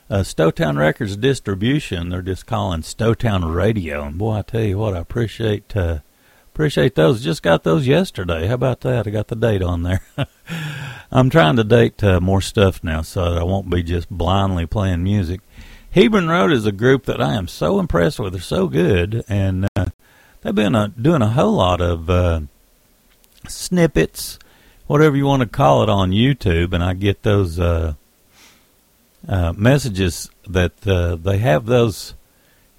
uh, 0.08 0.20
Stowtown 0.20 0.78
Records 0.78 1.18
distribution. 1.18 2.10
They're 2.10 2.22
just 2.22 2.46
calling 2.46 2.82
Stowtown 2.82 3.56
Radio, 3.56 4.04
and 4.04 4.20
boy, 4.20 4.34
I 4.36 4.42
tell 4.44 4.62
you 4.62 4.78
what, 4.78 4.94
I 4.94 5.00
appreciate 5.00 5.76
uh, 5.76 6.02
appreciate 6.54 6.96
those. 6.96 7.24
Just 7.24 7.42
got 7.42 7.64
those 7.64 7.88
yesterday. 7.88 8.48
How 8.48 8.54
about 8.54 8.82
that? 8.82 9.08
I 9.08 9.10
got 9.10 9.30
the 9.30 9.36
date 9.36 9.64
on 9.64 9.84
there. 9.84 10.02
I'm 11.12 11.30
trying 11.30 11.56
to 11.56 11.64
date 11.64 12.04
uh, 12.04 12.20
more 12.22 12.42
stuff 12.42 12.84
now, 12.84 13.02
so 13.02 13.34
that 13.34 13.42
I 13.42 13.44
won't 13.44 13.70
be 13.70 13.84
just 13.84 14.10
blindly 14.10 14.66
playing 14.66 15.04
music. 15.04 15.42
Hebron 15.92 16.28
Road 16.28 16.52
is 16.52 16.66
a 16.66 16.72
group 16.72 17.06
that 17.06 17.22
I 17.22 17.36
am 17.36 17.48
so 17.48 17.80
impressed 17.80 18.20
with. 18.20 18.34
They're 18.34 18.42
so 18.42 18.68
good, 18.68 19.24
and 19.28 19.68
uh, 19.76 19.88
they've 20.42 20.54
been 20.54 20.76
uh, 20.76 20.92
doing 21.00 21.22
a 21.22 21.30
whole 21.30 21.54
lot 21.54 21.82
of 21.82 22.10
uh, 22.10 22.42
snippets, 23.48 24.38
whatever 24.88 25.16
you 25.16 25.26
want 25.26 25.42
to 25.42 25.48
call 25.48 25.84
it, 25.84 25.90
on 25.90 26.12
YouTube, 26.12 26.74
and 26.74 26.84
I 26.84 26.94
get 26.94 27.24
those. 27.24 27.60
Uh, 27.60 27.94
uh, 29.28 29.54
messages 29.54 30.30
that 30.48 30.88
uh, 30.88 31.16
they 31.16 31.40
have 31.40 31.66
those 31.66 32.14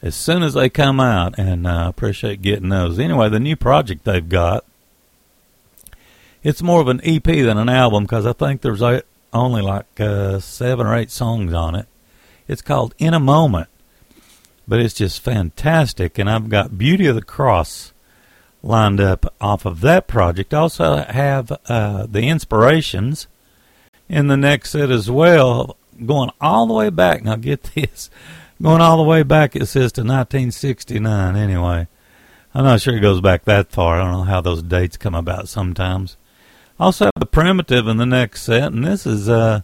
as 0.02 0.14
soon 0.14 0.42
as 0.42 0.54
they 0.54 0.68
come 0.68 1.00
out, 1.00 1.38
and 1.38 1.66
I 1.66 1.86
uh, 1.86 1.88
appreciate 1.88 2.42
getting 2.42 2.68
those. 2.68 2.98
Anyway, 2.98 3.28
the 3.28 3.40
new 3.40 3.56
project 3.56 4.04
they've 4.04 4.28
got, 4.28 4.64
it's 6.42 6.62
more 6.62 6.80
of 6.80 6.88
an 6.88 7.00
EP 7.02 7.24
than 7.24 7.58
an 7.58 7.68
album 7.68 8.04
because 8.04 8.26
I 8.26 8.32
think 8.32 8.60
there's 8.60 8.82
only 9.32 9.62
like 9.62 9.98
uh, 9.98 10.38
seven 10.38 10.86
or 10.86 10.94
eight 10.94 11.10
songs 11.10 11.52
on 11.52 11.74
it. 11.74 11.86
It's 12.46 12.62
called 12.62 12.94
In 12.98 13.14
a 13.14 13.18
Moment, 13.18 13.68
but 14.68 14.78
it's 14.78 14.94
just 14.94 15.20
fantastic, 15.20 16.18
and 16.18 16.30
I've 16.30 16.48
got 16.48 16.78
Beauty 16.78 17.06
of 17.06 17.16
the 17.16 17.22
Cross 17.22 17.92
lined 18.62 19.00
up 19.00 19.32
off 19.40 19.64
of 19.64 19.80
that 19.80 20.06
project. 20.06 20.52
Also 20.52 20.96
have 20.96 21.52
uh, 21.68 22.06
the 22.06 22.28
Inspirations 22.28 23.26
in 24.08 24.28
the 24.28 24.36
next 24.36 24.70
set 24.70 24.90
as 24.90 25.10
well 25.10 25.76
going 26.04 26.30
all 26.40 26.66
the 26.66 26.74
way 26.74 26.90
back. 26.90 27.22
Now 27.22 27.36
get 27.36 27.62
this, 27.74 28.10
going 28.60 28.80
all 28.80 28.96
the 28.96 29.02
way 29.02 29.22
back. 29.22 29.56
It 29.56 29.66
says 29.66 29.92
to 29.92 30.02
1969. 30.02 31.36
Anyway, 31.36 31.88
I'm 32.54 32.64
not 32.64 32.80
sure 32.80 32.96
it 32.96 33.00
goes 33.00 33.20
back 33.20 33.44
that 33.44 33.70
far. 33.70 34.00
I 34.00 34.04
don't 34.04 34.12
know 34.12 34.22
how 34.24 34.40
those 34.40 34.62
dates 34.62 34.96
come 34.96 35.14
about 35.14 35.48
sometimes. 35.48 36.16
Also 36.78 37.06
have 37.06 37.12
the 37.18 37.26
primitive 37.26 37.88
in 37.88 37.96
the 37.96 38.06
next 38.06 38.42
set, 38.42 38.72
and 38.72 38.84
this 38.84 39.06
is 39.06 39.28
uh 39.28 39.62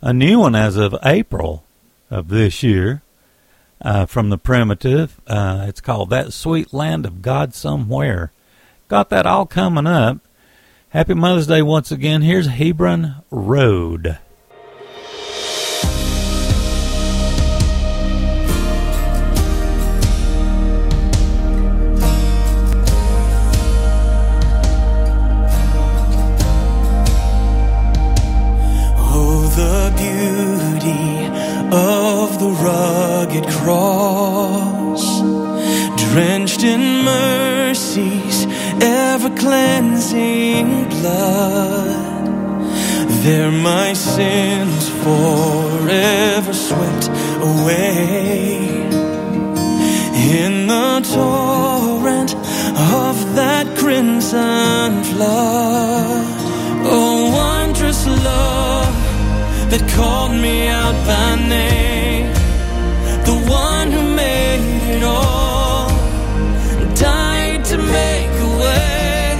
a 0.00 0.12
new 0.12 0.40
one 0.40 0.54
as 0.54 0.76
of 0.76 0.96
April 1.02 1.64
of 2.10 2.28
this 2.28 2.62
year 2.62 3.02
uh, 3.82 4.06
from 4.06 4.30
the 4.30 4.38
Primitive. 4.38 5.20
Uh, 5.26 5.64
it's 5.68 5.80
called 5.80 6.10
That 6.10 6.32
Sweet 6.32 6.72
Land 6.72 7.06
of 7.06 7.22
God 7.22 7.54
Somewhere. 7.54 8.32
Got 8.88 9.10
that 9.10 9.26
all 9.26 9.46
coming 9.46 9.86
up. 9.86 10.18
Happy 10.90 11.14
Mother's 11.14 11.46
Day 11.46 11.62
once 11.62 11.92
again. 11.92 12.22
Here's 12.22 12.48
Hebron 12.48 13.22
Road. 13.30 14.18
Oh, 29.12 29.52
the 29.56 29.92
beauty 29.96 30.69
of 31.72 32.38
the 32.38 32.48
rugged 32.48 33.46
cross, 33.46 35.20
drenched 35.96 36.62
in 36.64 37.04
mercy's 37.04 38.46
ever 38.82 39.30
cleansing 39.36 40.88
blood. 40.88 42.26
There, 43.22 43.50
my 43.50 43.92
sins 43.92 44.88
forever 45.04 46.52
swept 46.52 47.08
away 47.40 48.56
in 50.38 50.66
the 50.66 51.00
torrent 51.14 52.34
of 52.34 53.34
that 53.36 53.76
crimson 53.76 55.04
flood. 55.04 56.26
Oh, 56.82 57.30
wondrous 57.34 58.06
love 58.06 58.49
called 59.96 60.32
me 60.32 60.68
out 60.68 60.94
by 61.06 61.36
name, 61.48 62.32
the 63.24 63.36
one 63.48 63.90
who 63.90 64.02
made 64.14 64.60
it 64.94 65.02
all, 65.02 65.88
died 66.94 67.64
to 67.64 67.76
make 67.78 68.32
a 68.48 68.50
way. 68.62 69.38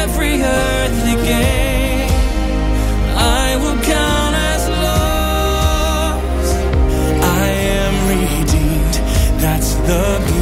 Every 0.00 0.34
earthly 0.42 1.16
gain 1.30 2.08
I 3.16 3.56
will 3.62 3.78
count 3.82 4.34
as 4.52 4.62
lost. 4.84 6.54
I 7.42 7.48
am 7.80 7.94
redeemed. 8.12 8.96
That's 9.40 9.74
the 9.88 10.33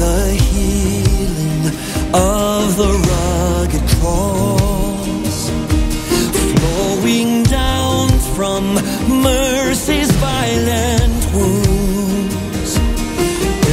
the 0.00 0.32
healing 0.48 1.62
of 2.14 2.76
the 2.80 2.92
rugged 3.10 3.86
cross, 3.96 5.36
flowing 6.52 7.42
down 7.44 8.08
from 8.34 8.62
mercy's 9.22 10.10
violent 10.12 11.22
wounds. 11.34 12.72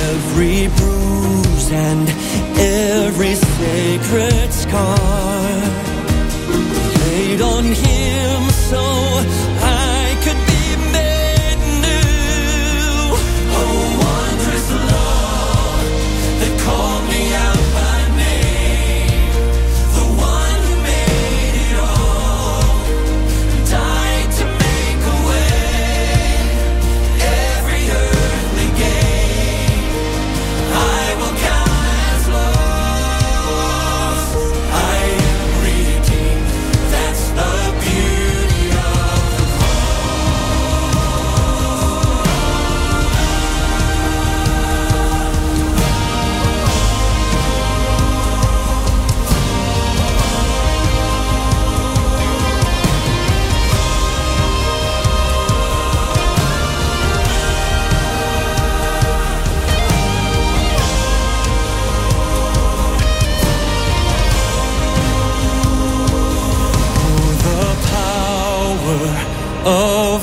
Every 0.09 0.67
bruise 0.79 1.71
and 1.71 2.05
every 2.59 3.35
sacred 3.35 4.51
scar 4.51 4.97
laid 7.05 7.41
on 7.41 7.63
him 7.63 8.39
so 8.69 8.83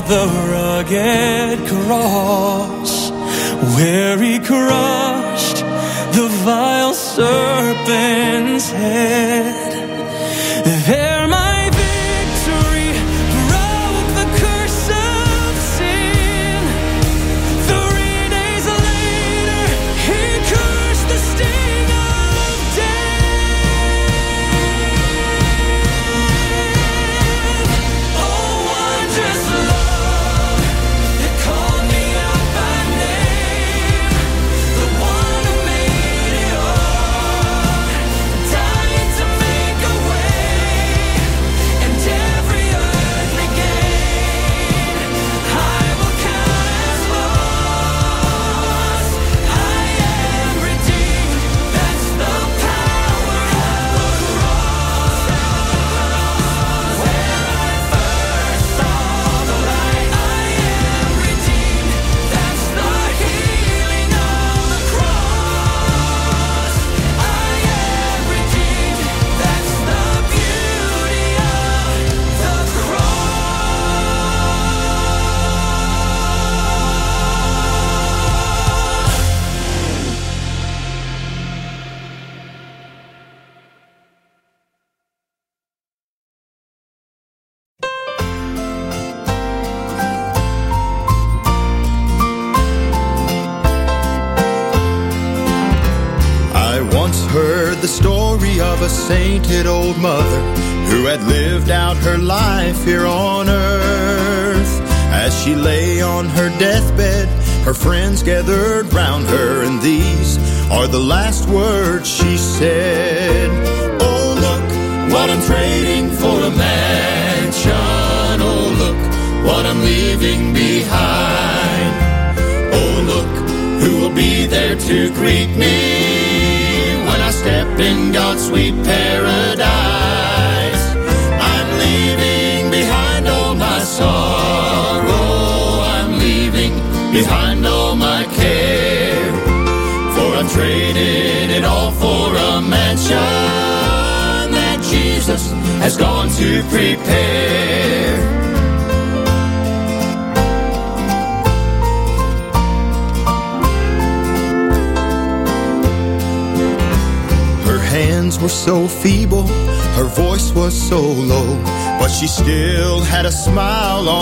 the 0.08 0.26
rugged 0.52 1.66
cross, 1.66 3.10
where 3.76 4.18
he 4.18 4.38
crushed 4.38 5.58
the 6.14 6.28
vile 6.44 6.94
serpent's 6.94 8.70
head. 8.70 9.53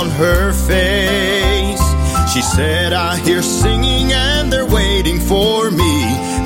On 0.02 0.10
her 0.10 0.52
face. 0.52 1.84
She 2.32 2.42
said, 2.42 2.92
I 2.92 3.16
hear 3.18 3.40
singing 3.40 4.12
and 4.12 4.52
they're 4.52 4.66
waiting 4.66 5.20
for 5.20 5.70
me. 5.70 5.94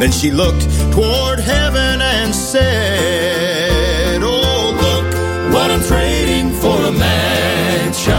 Then 0.01 0.13
she 0.13 0.31
looked 0.31 0.65
toward 0.93 1.39
heaven 1.41 2.03
and 2.03 2.35
said, 2.35 4.21
Oh, 4.23 4.63
look 4.85 5.09
what 5.55 5.71
I'm 5.71 5.83
trading 5.93 6.51
for 6.61 6.79
a 6.91 6.93
mansion. 6.93 8.15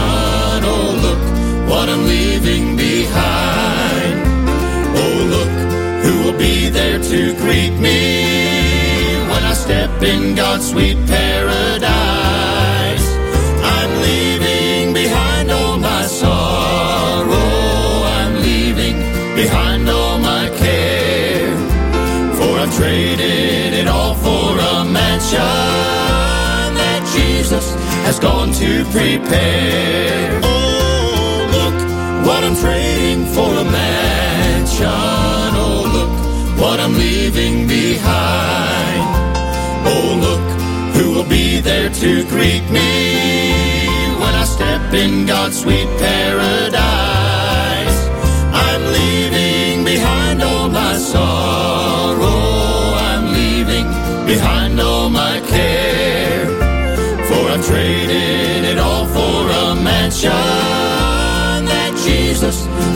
Oh, 0.74 0.90
look 1.06 1.22
what 1.70 1.88
I'm 1.88 2.04
leaving 2.06 2.76
behind. 2.76 4.16
Oh, 5.02 5.16
look 5.34 5.54
who 6.04 6.14
will 6.24 6.38
be 6.38 6.68
there 6.68 6.98
to 6.98 7.34
greet 7.36 7.74
me 7.78 8.00
when 9.30 9.42
I 9.44 9.54
step 9.54 10.02
in 10.02 10.34
God's 10.34 10.70
sweet 10.70 10.96
paradise. 11.06 11.27
Gone 28.88 28.92
to 28.92 28.98
prepare. 28.98 30.40
Oh, 30.42 31.48
look 31.52 32.26
what 32.26 32.44
I'm 32.44 32.56
trading 32.56 33.26
for 33.26 33.50
a 33.50 33.64
mansion. 33.64 34.86
Oh, 34.86 35.84
look 35.92 36.60
what 36.60 36.80
I'm 36.80 36.94
leaving 36.94 37.66
behind. 37.66 39.02
Oh, 39.86 40.18
look 40.20 40.96
who 40.96 41.14
will 41.14 41.28
be 41.28 41.60
there 41.60 41.90
to 41.90 42.24
greet 42.28 42.64
me 42.70 43.86
when 44.20 44.34
I 44.34 44.44
step 44.44 44.92
in 44.92 45.26
God's 45.26 45.60
sweet 45.60 45.88
paradise. 45.98 47.27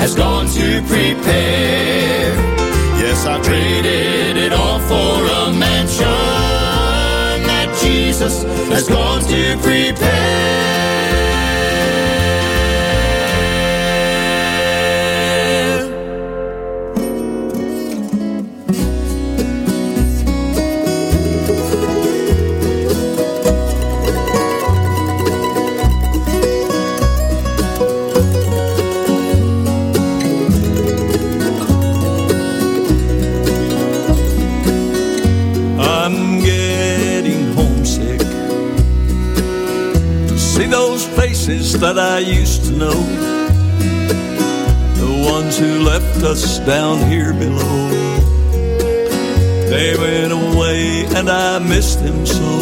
Has 0.03 0.17
gone 0.17 0.49
to 0.49 0.83
prepare. 0.89 2.35
Yes, 2.99 3.25
I 3.25 3.41
traded 3.41 4.37
it 4.37 4.53
all 4.53 4.81
for 4.81 5.13
a 5.41 5.53
mansion 5.53 6.09
that 7.47 7.69
Jesus 7.81 8.43
has 8.43 8.89
gone 8.89 9.23
to 9.23 9.57
prepare. 9.63 11.12
That 41.83 41.99
I 41.99 42.21
used 42.21 42.67
to 42.67 42.71
know, 42.71 43.03
the 44.95 45.29
ones 45.29 45.59
who 45.59 45.81
left 45.81 46.23
us 46.23 46.61
down 46.61 47.11
here 47.11 47.33
below. 47.33 47.89
They 49.69 49.97
went 49.99 50.33
away 50.33 51.07
and 51.07 51.29
I 51.29 51.59
missed 51.59 51.99
them 52.05 52.25
so. 52.25 52.59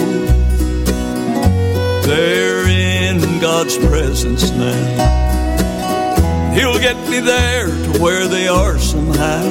They're 2.09 2.67
in 2.67 3.21
God's 3.43 3.77
presence 3.77 4.51
now. 4.53 6.55
He'll 6.55 6.79
get 6.79 6.97
me 7.11 7.21
there 7.21 7.67
to 7.67 7.99
where 8.01 8.27
they 8.27 8.49
are 8.49 8.79
somehow 8.79 9.45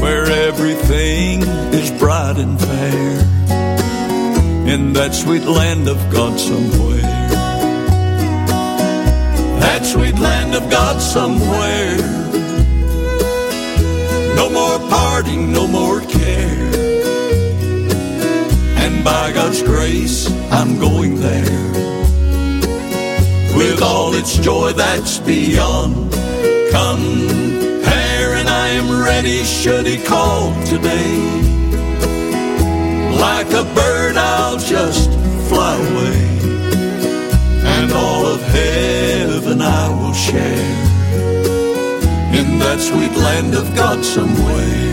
where 0.00 0.24
everything 0.24 1.42
is 1.74 1.90
bright 2.00 2.38
and 2.38 2.58
fair 2.58 3.20
in 4.74 4.94
that 4.94 5.14
sweet 5.14 5.44
land 5.44 5.86
of 5.86 5.98
God 6.10 6.40
somewhere. 6.40 7.09
That 9.60 9.82
sweet 9.84 10.18
land 10.18 10.54
of 10.54 10.70
God 10.70 11.00
somewhere. 11.00 11.96
No 14.36 14.50
more 14.50 14.78
parting, 14.88 15.52
no 15.52 15.66
more 15.66 16.00
care. 16.00 16.70
And 18.82 19.04
by 19.04 19.32
God's 19.32 19.62
grace, 19.62 20.30
I'm 20.50 20.78
going 20.78 21.20
there. 21.20 21.60
With 23.56 23.82
all 23.82 24.14
its 24.14 24.38
joy 24.38 24.72
that's 24.72 25.18
beyond 25.18 26.10
compare, 26.70 28.34
and 28.40 28.48
I 28.48 28.68
am 28.68 28.88
ready 29.04 29.42
should 29.44 29.86
He 29.86 29.98
call 30.04 30.52
today. 30.64 31.12
Like 33.26 33.50
a 33.52 33.64
bird, 33.74 34.16
I'll 34.16 34.58
just 34.58 35.10
fly 35.48 35.74
away, 35.76 36.19
heaven 38.56 39.60
I 39.62 39.88
will 39.98 40.12
share 40.12 40.80
in 42.38 42.58
that 42.58 42.78
sweet 42.80 43.14
land 43.16 43.54
of 43.54 43.74
God 43.74 44.04
somewhere. 44.04 44.90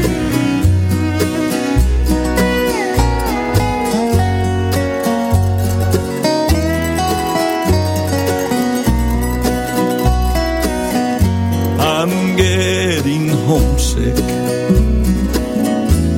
I'm 11.79 12.35
getting 12.35 13.29
homesick 13.29 14.15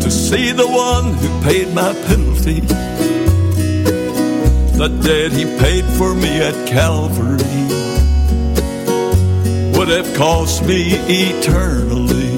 to 0.03 0.11
see 0.11 0.51
the 0.51 0.67
one 0.67 1.13
who 1.13 1.29
paid 1.43 1.73
my 1.73 1.93
penalty. 2.07 2.88
The 4.80 4.88
debt 4.88 5.34
he 5.34 5.43
paid 5.60 5.84
for 5.97 6.15
me 6.15 6.39
at 6.39 6.56
Calvary 6.65 7.35
would 9.77 9.89
have 9.89 10.15
cost 10.15 10.64
me 10.64 10.93
eternally. 10.93 12.31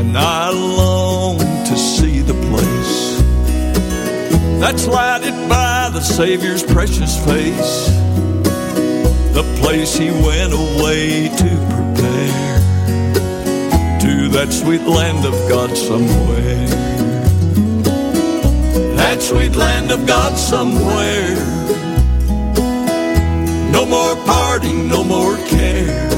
And 0.00 0.16
I 0.16 0.48
long 0.48 1.36
to 1.38 1.76
see 1.76 2.20
the 2.20 2.32
place 2.48 3.20
that's 4.58 4.86
lighted 4.86 5.34
by 5.46 5.90
the 5.92 6.00
Savior's 6.00 6.62
precious 6.62 7.22
face 7.26 7.90
the 9.36 9.44
place 9.60 9.94
he 9.94 10.10
went 10.10 10.54
away 10.54 11.28
to 11.28 11.50
prepare 11.68 12.58
to 14.00 14.28
that 14.30 14.48
sweet 14.50 14.80
land 14.80 15.26
of 15.26 15.34
God 15.50 15.76
somewhere. 15.76 16.75
That 19.06 19.22
sweet 19.22 19.54
land 19.54 19.92
of 19.92 20.04
God 20.04 20.36
somewhere. 20.36 21.36
No 23.70 23.86
more 23.86 24.16
parting, 24.26 24.88
no 24.88 25.04
more 25.04 25.36
care. 25.46 26.08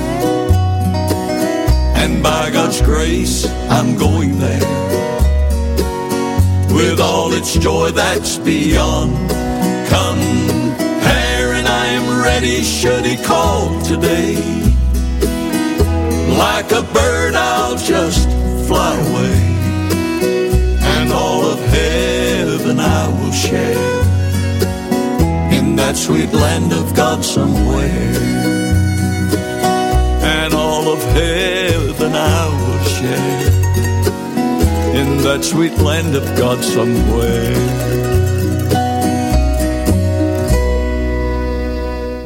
And 2.01 2.23
by 2.23 2.51
God's 2.51 2.81
grace, 2.81 3.47
I'm 3.69 3.97
going 3.97 4.39
there. 4.39 4.69
With 6.73 6.99
all 6.99 7.35
its 7.35 7.53
joy 7.59 7.91
that's 7.91 8.39
beyond 8.39 9.13
Come, 9.89 10.21
compare, 10.79 11.53
and 11.59 11.67
I 11.67 11.87
am 11.99 12.23
ready 12.23 12.63
should 12.63 13.05
he 13.05 13.17
call 13.23 13.81
today. 13.83 14.37
Like 16.37 16.73
a 16.73 16.83
bird, 16.93 17.35
I'll 17.35 17.77
just 17.77 18.29
fly 18.69 18.93
away, 19.09 19.38
share 23.33 24.03
in 25.53 25.77
that 25.77 25.97
sweet 25.97 26.33
land 26.33 26.73
of 26.73 26.95
God 26.95 27.25
somewhere. 27.25 28.17
And 30.23 30.55
all 30.55 30.89
of 30.93 31.03
heaven 31.03 32.13
I 32.15 32.49
will 32.49 32.85
share 32.85 33.49
in 35.01 35.19
that 35.19 35.45
sweet 35.45 35.77
land 35.79 36.15
of 36.17 36.25
God 36.37 36.63
somewhere. 36.65 37.55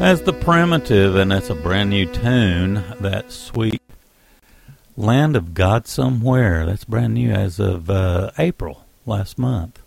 As 0.01 0.23
the 0.23 0.33
primitive, 0.33 1.15
and 1.17 1.31
that's 1.31 1.49
a 1.49 1.55
brand 1.55 1.91
new 1.91 2.07
tune, 2.07 2.83
that 3.01 3.31
sweet 3.31 3.81
Land 4.97 5.37
of 5.37 5.55
God 5.55 5.87
Somewhere. 5.87 6.67
That's 6.67 6.85
brand 6.85 7.15
new 7.15 7.31
as 7.31 7.59
of 7.59 7.89
uh, 7.89 8.31
April 8.39 8.85
last 9.07 9.39
month. 9.39 9.82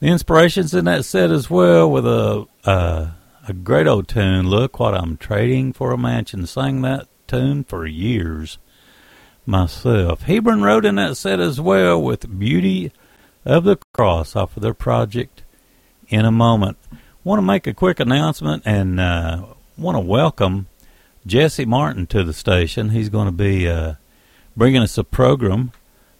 The 0.00 0.06
inspirations 0.06 0.74
in 0.74 0.84
that 0.84 1.04
set 1.04 1.30
as 1.30 1.50
well 1.50 1.90
with 1.90 2.06
a 2.06 2.46
uh, 2.64 3.10
a 3.46 3.52
great 3.52 3.86
old 3.86 4.08
tune. 4.08 4.48
Look 4.48 4.78
what 4.78 4.94
I'm 4.94 5.16
trading 5.16 5.72
for 5.72 5.92
a 5.92 5.98
mansion. 5.98 6.46
Sang 6.46 6.82
that 6.82 7.08
tune 7.26 7.64
for 7.64 7.86
years 7.86 8.58
myself. 9.44 10.22
Hebron 10.22 10.62
Road 10.62 10.84
in 10.84 10.96
that 10.96 11.16
set 11.16 11.40
as 11.40 11.60
well 11.60 12.00
with 12.00 12.38
Beauty 12.38 12.92
of 13.44 13.64
the 13.64 13.78
Cross 13.92 14.36
off 14.36 14.56
of 14.56 14.62
their 14.62 14.74
project 14.74 15.42
in 16.08 16.24
a 16.24 16.32
moment 16.32 16.76
want 17.28 17.38
to 17.38 17.42
make 17.42 17.66
a 17.66 17.74
quick 17.74 18.00
announcement 18.00 18.62
and 18.64 18.98
uh, 18.98 19.44
want 19.76 19.94
to 19.96 20.00
welcome 20.00 20.66
Jesse 21.26 21.66
Martin 21.66 22.06
to 22.06 22.24
the 22.24 22.32
station. 22.32 22.88
He's 22.88 23.10
going 23.10 23.26
to 23.26 23.32
be 23.32 23.68
uh, 23.68 23.94
bringing 24.56 24.80
us 24.80 24.96
a 24.96 25.04
program 25.04 25.72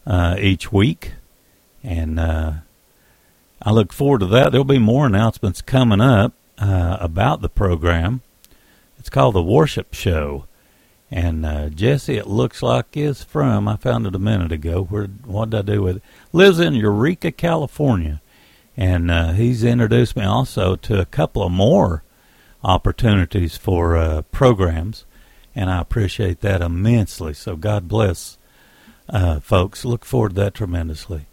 uh, 0.07 0.37
each 0.39 0.71
week, 0.71 1.13
and 1.83 2.21
uh, 2.21 2.53
I 3.63 3.73
look 3.73 3.93
forward 3.93 4.21
to 4.21 4.27
that. 4.27 4.53
There'll 4.53 4.65
be 4.65 4.79
more 4.79 5.07
announcements 5.07 5.61
coming 5.63 6.01
up 6.01 6.33
uh, 6.59 6.97
about 7.01 7.43
the 7.43 7.49
program. 7.49 8.23
It's 8.99 9.11
called 9.11 9.35
the 9.35 9.43
Worship 9.43 9.95
Show. 9.95 10.47
And 11.11 11.47
uh, 11.47 11.71
Jesse, 11.71 12.17
it 12.17 12.27
looks 12.27 12.63
like 12.63 12.97
is 12.97 13.25
from. 13.25 13.67
I 13.67 13.77
found 13.77 14.07
it 14.07 14.15
a 14.15 14.19
minute 14.19 14.53
ago. 14.53 14.83
Where 14.83 15.07
what 15.07 15.51
did 15.51 15.59
I 15.59 15.63
do 15.75 15.83
with 15.83 15.97
it? 15.97 16.03
Lives 16.33 16.61
in 16.61 16.75
Eureka, 16.75 17.33
California 17.33 18.21
and 18.79 19.11
uh, 19.11 19.33
he's 19.33 19.65
introduced 19.65 20.15
me 20.15 20.23
also 20.23 20.77
to 20.77 21.01
a 21.01 21.05
couple 21.05 21.43
of 21.43 21.51
more 21.51 22.05
opportunities 22.63 23.57
for 23.57 23.97
uh, 23.97 24.23
programs, 24.31 25.05
and 25.53 25.69
I 25.69 25.81
appreciate 25.81 26.43
that 26.43 26.63
immensely. 26.63 27.35
So 27.35 27.57
God 27.57 27.89
bless, 27.89 28.39
uh, 29.09 29.41
folks. 29.41 29.85
Look 29.85 30.05
forward 30.05 30.37
to 30.37 30.43
that 30.43 30.55
tremendously. 30.55 31.27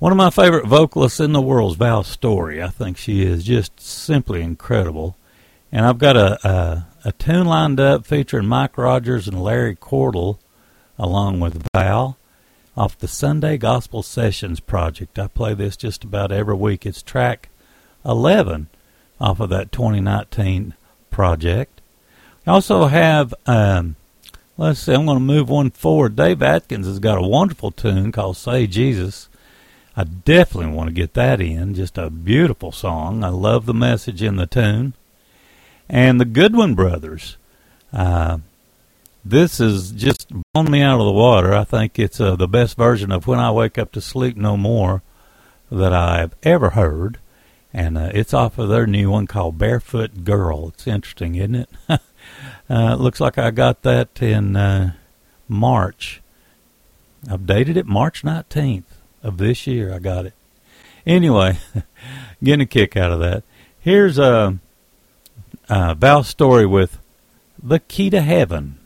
One 0.00 0.12
of 0.12 0.16
my 0.16 0.30
favorite 0.30 0.64
vocalists 0.64 1.20
in 1.20 1.34
the 1.34 1.42
world 1.42 1.72
is 1.72 1.76
Val 1.76 2.02
Storey. 2.04 2.62
I 2.62 2.68
think 2.68 2.96
she 2.96 3.20
is 3.20 3.44
just 3.44 3.78
simply 3.78 4.40
incredible, 4.40 5.14
and 5.70 5.84
I've 5.84 5.98
got 5.98 6.16
a 6.16 6.48
a, 6.48 6.86
a 7.04 7.12
tune 7.12 7.44
lined 7.44 7.78
up 7.78 8.06
featuring 8.06 8.46
Mike 8.46 8.78
Rogers 8.78 9.28
and 9.28 9.42
Larry 9.42 9.76
Cordle, 9.76 10.38
along 10.98 11.40
with 11.40 11.66
Val 11.74 12.16
off 12.78 12.96
the 12.96 13.06
Sunday 13.06 13.58
Gospel 13.58 14.02
Sessions 14.02 14.58
project. 14.58 15.18
I 15.18 15.26
play 15.26 15.52
this 15.52 15.76
just 15.76 16.02
about 16.02 16.32
every 16.32 16.54
week. 16.54 16.86
It's 16.86 17.02
track 17.02 17.50
11 18.02 18.68
off 19.20 19.38
of 19.38 19.50
that 19.50 19.70
2019 19.70 20.72
project. 21.10 21.82
I 22.46 22.52
also 22.52 22.86
have, 22.86 23.34
um, 23.44 23.96
let's 24.56 24.80
see, 24.80 24.94
I'm 24.94 25.04
going 25.04 25.18
to 25.18 25.22
move 25.22 25.50
one 25.50 25.70
forward. 25.70 26.16
Dave 26.16 26.40
Atkins 26.40 26.86
has 26.86 27.00
got 27.00 27.18
a 27.18 27.28
wonderful 27.28 27.70
tune 27.70 28.12
called 28.12 28.38
Say 28.38 28.66
Jesus. 28.66 29.28
I 30.00 30.04
definitely 30.04 30.72
want 30.72 30.88
to 30.88 30.94
get 30.94 31.12
that 31.12 31.42
in. 31.42 31.74
Just 31.74 31.98
a 31.98 32.08
beautiful 32.08 32.72
song. 32.72 33.22
I 33.22 33.28
love 33.28 33.66
the 33.66 33.74
message 33.74 34.22
in 34.22 34.36
the 34.36 34.46
tune. 34.46 34.94
And 35.90 36.18
the 36.18 36.24
Goodwin 36.24 36.74
Brothers. 36.74 37.36
Uh, 37.92 38.38
this 39.22 39.60
is 39.60 39.90
just 39.90 40.32
blown 40.54 40.70
me 40.70 40.80
out 40.80 41.00
of 41.00 41.04
the 41.04 41.12
water. 41.12 41.52
I 41.52 41.64
think 41.64 41.98
it's 41.98 42.18
uh, 42.18 42.34
the 42.34 42.48
best 42.48 42.78
version 42.78 43.12
of 43.12 43.26
When 43.26 43.38
I 43.38 43.50
Wake 43.50 43.76
Up 43.76 43.92
to 43.92 44.00
Sleep 44.00 44.38
No 44.38 44.56
More 44.56 45.02
that 45.70 45.92
I've 45.92 46.34
ever 46.44 46.70
heard. 46.70 47.18
And 47.70 47.98
uh, 47.98 48.10
it's 48.14 48.32
off 48.32 48.56
of 48.56 48.70
their 48.70 48.86
new 48.86 49.10
one 49.10 49.26
called 49.26 49.58
Barefoot 49.58 50.24
Girl. 50.24 50.68
It's 50.68 50.86
interesting, 50.86 51.34
isn't 51.34 51.54
it? 51.54 51.68
uh, 52.70 52.94
looks 52.94 53.20
like 53.20 53.36
I 53.36 53.50
got 53.50 53.82
that 53.82 54.22
in 54.22 54.56
uh, 54.56 54.94
March. 55.46 56.22
I've 57.30 57.44
dated 57.44 57.76
it 57.76 57.84
March 57.84 58.22
19th 58.22 58.84
of 59.22 59.38
this 59.38 59.66
year. 59.66 59.92
I 59.92 59.98
got 59.98 60.26
it. 60.26 60.34
Anyway, 61.06 61.58
getting 62.42 62.62
a 62.62 62.66
kick 62.66 62.96
out 62.96 63.12
of 63.12 63.20
that. 63.20 63.42
Here's 63.78 64.18
a, 64.18 64.58
a 65.68 65.94
Val 65.94 66.22
Storey 66.22 66.66
with 66.66 66.98
The 67.62 67.80
Key 67.80 68.10
to 68.10 68.20
Heaven. 68.20 68.76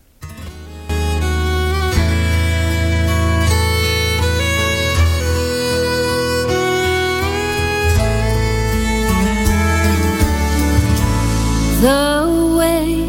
the 11.85 12.57
way, 12.59 13.05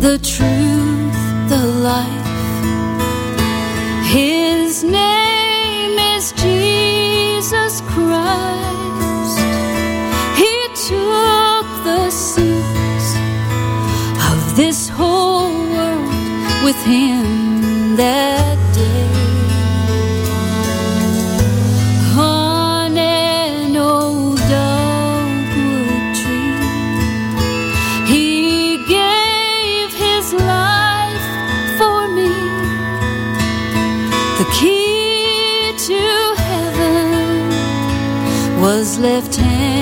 the 0.00 0.18
truth, 0.18 1.48
the 1.48 1.64
life. 1.64 2.26
His 4.10 4.82
name 4.82 5.96
is 6.16 6.32
Jesus 6.32 6.65
Christ. 7.48 9.38
He 10.36 10.52
took 10.88 11.66
the 11.84 12.10
sins 12.10 13.06
of 14.30 14.56
this 14.56 14.88
whole 14.88 15.52
world 15.70 16.10
with 16.64 16.76
him 16.84 17.94
that 17.94 18.65
left 38.98 39.36
hanging 39.36 39.75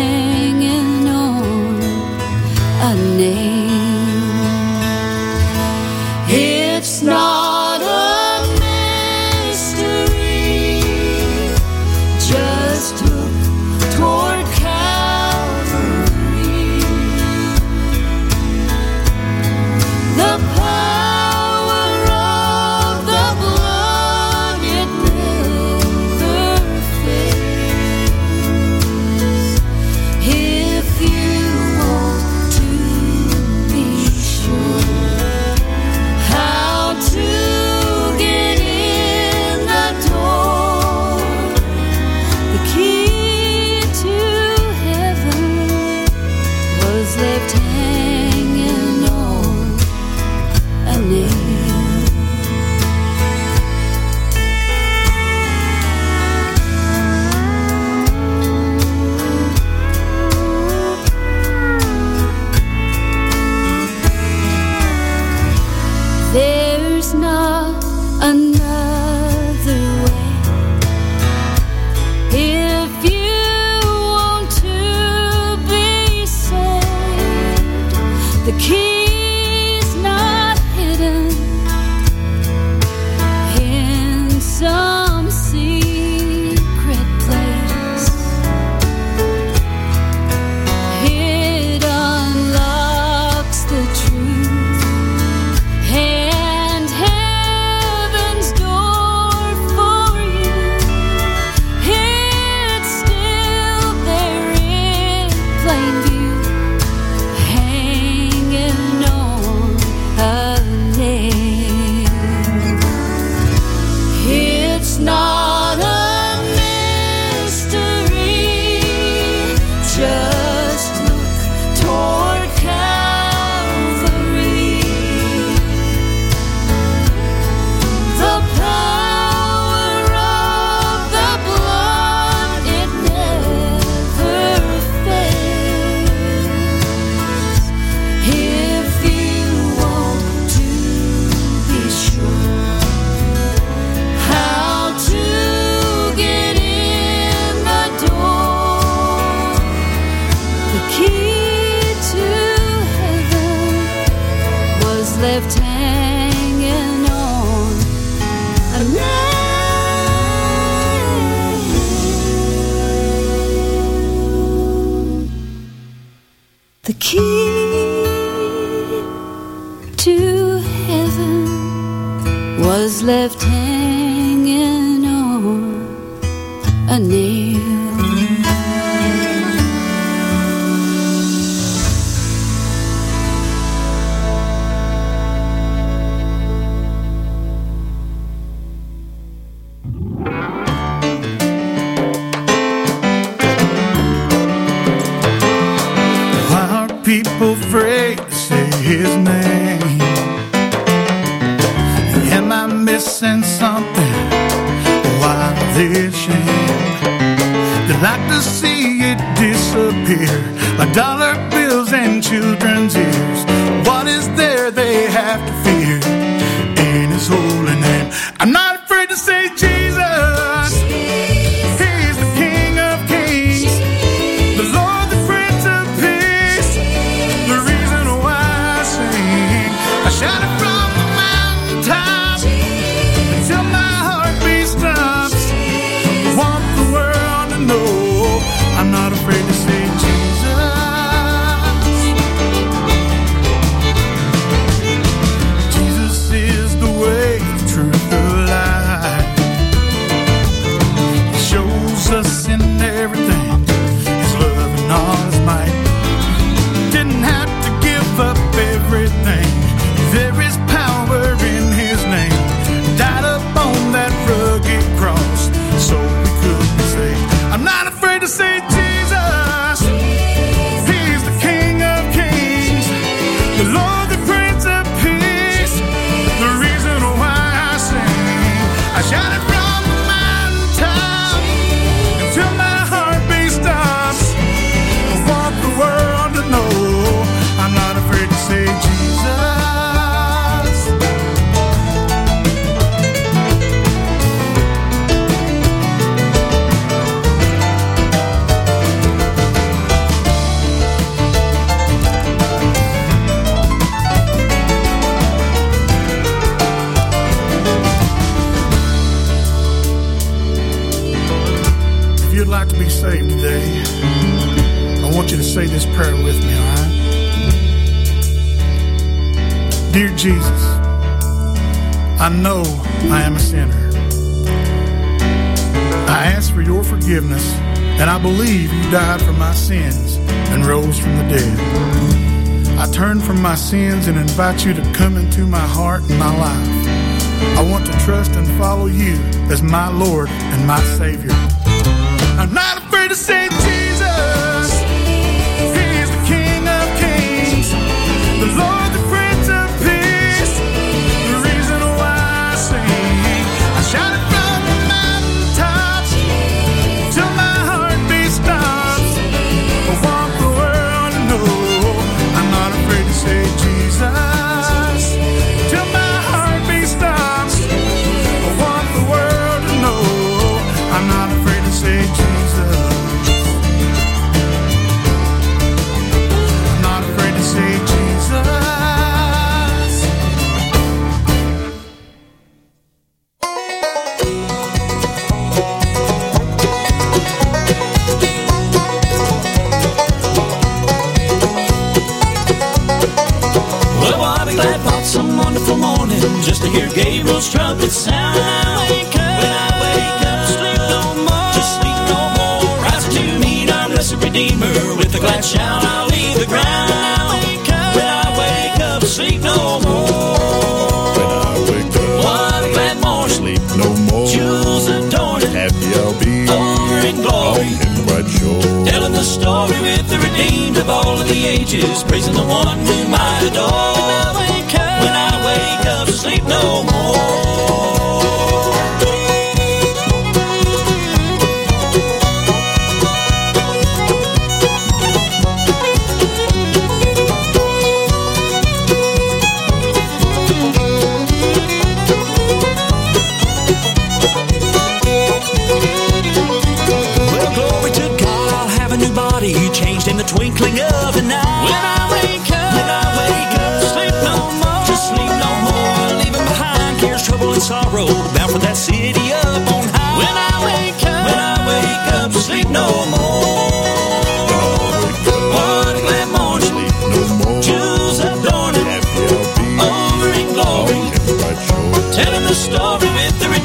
invite 334.34 334.66
you 334.66 334.74
to 334.74 334.82
come 334.92 335.16
into 335.16 335.46
my 335.46 335.60
heart 335.60 336.00
and 336.10 336.18
my 336.18 336.36
life. 336.36 337.56
I 337.56 337.62
want 337.70 337.86
to 337.86 337.92
trust 338.00 338.32
and 338.32 338.44
follow 338.58 338.86
you 338.86 339.14
as 339.48 339.62
my 339.62 339.88
Lord 339.88 340.28
and 340.28 340.66
my 340.66 340.80
Savior. 340.98 341.33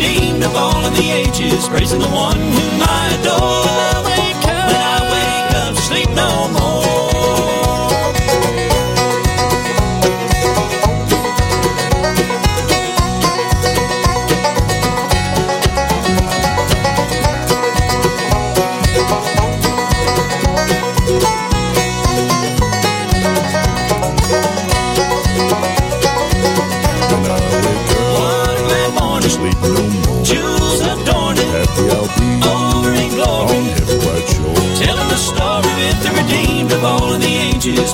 With 0.10 0.44
of 0.44 0.56
all 0.56 0.86
of 0.86 0.96
the 0.96 1.10
ages, 1.12 1.68
praising 1.68 2.00
the 2.00 2.08
one 2.10 2.38
whom 2.38 2.82
I 2.82 3.06
adore. 3.20 3.66
When 4.70 4.82
I 4.94 5.00
wake 5.14 5.56
up, 5.64 5.76
sleep 5.76 6.10
no 6.16 6.50
more. 6.54 6.69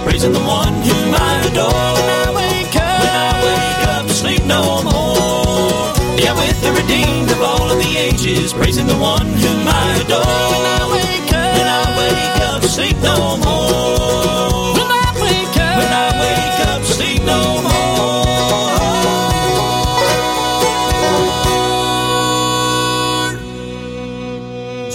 Praising 0.06 0.34
the 0.34 0.46
one 0.60 0.74
whom 0.88 1.10
I 1.14 1.34
adore. 1.50 1.90
When 1.98 2.10
I 2.22 2.26
wake 2.42 2.76
up, 2.78 3.00
when 3.04 3.16
I 3.28 3.34
wake 3.50 3.84
up, 3.96 4.06
sleep 4.22 4.44
no 4.46 4.62
more. 4.86 5.94
Yeah, 6.24 6.34
with 6.40 6.58
the 6.62 6.72
redeemed 6.80 7.30
of 7.32 7.42
all 7.42 7.68
of 7.74 7.78
the 7.84 7.92
ages, 8.08 8.54
praising 8.54 8.88
the 8.88 9.00
one 9.14 9.26
whom 9.44 9.62
I 9.68 9.86
adore. 10.04 10.46
When 10.54 10.66
I 10.78 10.84
wake 10.96 11.34
up, 11.34 11.54
when 11.58 11.68
I 11.82 11.84
wake 12.02 12.38
up, 12.50 12.62
sleep 12.76 12.98
no 13.02 13.18
more. 13.46 14.78
When 14.78 14.90
I 15.06 15.10
wake 15.26 15.58
up, 15.68 15.76
when 15.82 15.92
I 16.06 16.08
wake 16.24 16.60
up, 16.70 16.82
sleep 16.98 17.22
no 17.34 17.42
more. 17.66 17.86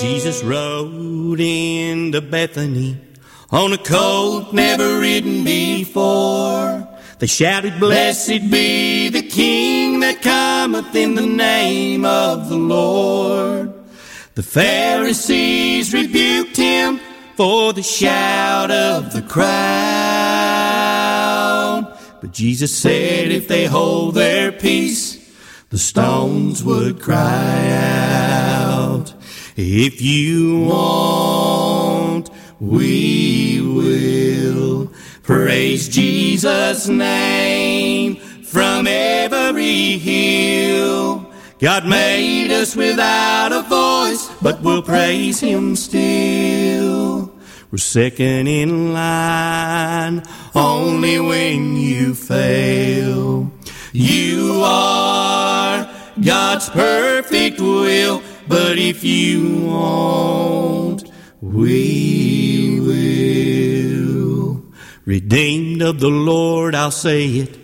Jesus 0.01 0.43
rode 0.45 1.41
into 1.41 2.21
Bethany 2.21 2.97
on 3.53 3.73
a 3.73 3.79
colt 3.79 4.53
never 4.53 4.90
ridden 5.11 5.43
before. 5.45 6.87
They 7.19 7.27
shouted, 7.27 7.81
Blessed 7.81 8.49
be 8.51 9.09
the 9.09 9.23
King 9.23 10.01
that 10.01 10.23
cometh 10.23 10.95
in 10.95 11.17
the 11.17 11.27
name 11.27 12.05
of 12.05 12.49
the 12.49 12.57
Lord. 12.57 13.75
The 14.37 14.43
Pharisees 14.43 15.93
rebuked 15.93 16.57
him 16.57 17.01
for 17.37 17.73
the 17.73 17.83
shout 17.83 18.71
of 18.71 19.13
the 19.13 19.23
crowd. 19.23 19.51
But 22.21 22.33
Jesus 22.33 22.73
said, 22.77 23.33
If 23.33 23.49
they 23.49 23.67
hold 23.67 24.15
their 24.15 24.53
peace, 24.53 25.19
the 25.71 25.79
stones 25.79 26.63
would 26.63 27.03
cry 27.03 27.69
out. 27.73 29.13
If 29.57 30.01
you 30.01 30.61
want, 30.61 32.31
we 32.61 33.61
will 33.61 34.10
praise 35.31 35.89
Jesus' 35.89 36.89
name 36.89 38.17
from 38.43 38.89
every 38.89 39.97
hill. 39.97 41.25
God 41.61 41.87
made 41.87 42.51
us 42.51 42.75
without 42.75 43.53
a 43.53 43.63
voice, 43.63 44.29
but 44.43 44.61
we'll 44.61 44.83
praise 44.83 45.39
Him 45.39 45.77
still. 45.77 47.33
We're 47.71 47.79
second 47.79 48.49
in 48.49 48.93
line 48.93 50.25
only 50.57 51.21
when 51.21 51.77
you 51.77 52.17
fail. 52.17 53.53
You 53.93 54.63
are 54.65 55.89
God's 56.21 56.69
perfect 56.71 57.61
will, 57.61 58.21
but 58.49 58.79
if 58.79 59.05
you 59.05 59.65
won't, 59.67 61.09
we. 61.41 62.50
Redeemed 65.05 65.83
of 65.83 65.99
the 65.99 66.09
Lord, 66.11 66.75
I'll 66.75 66.91
say 66.91 67.27
it. 67.27 67.59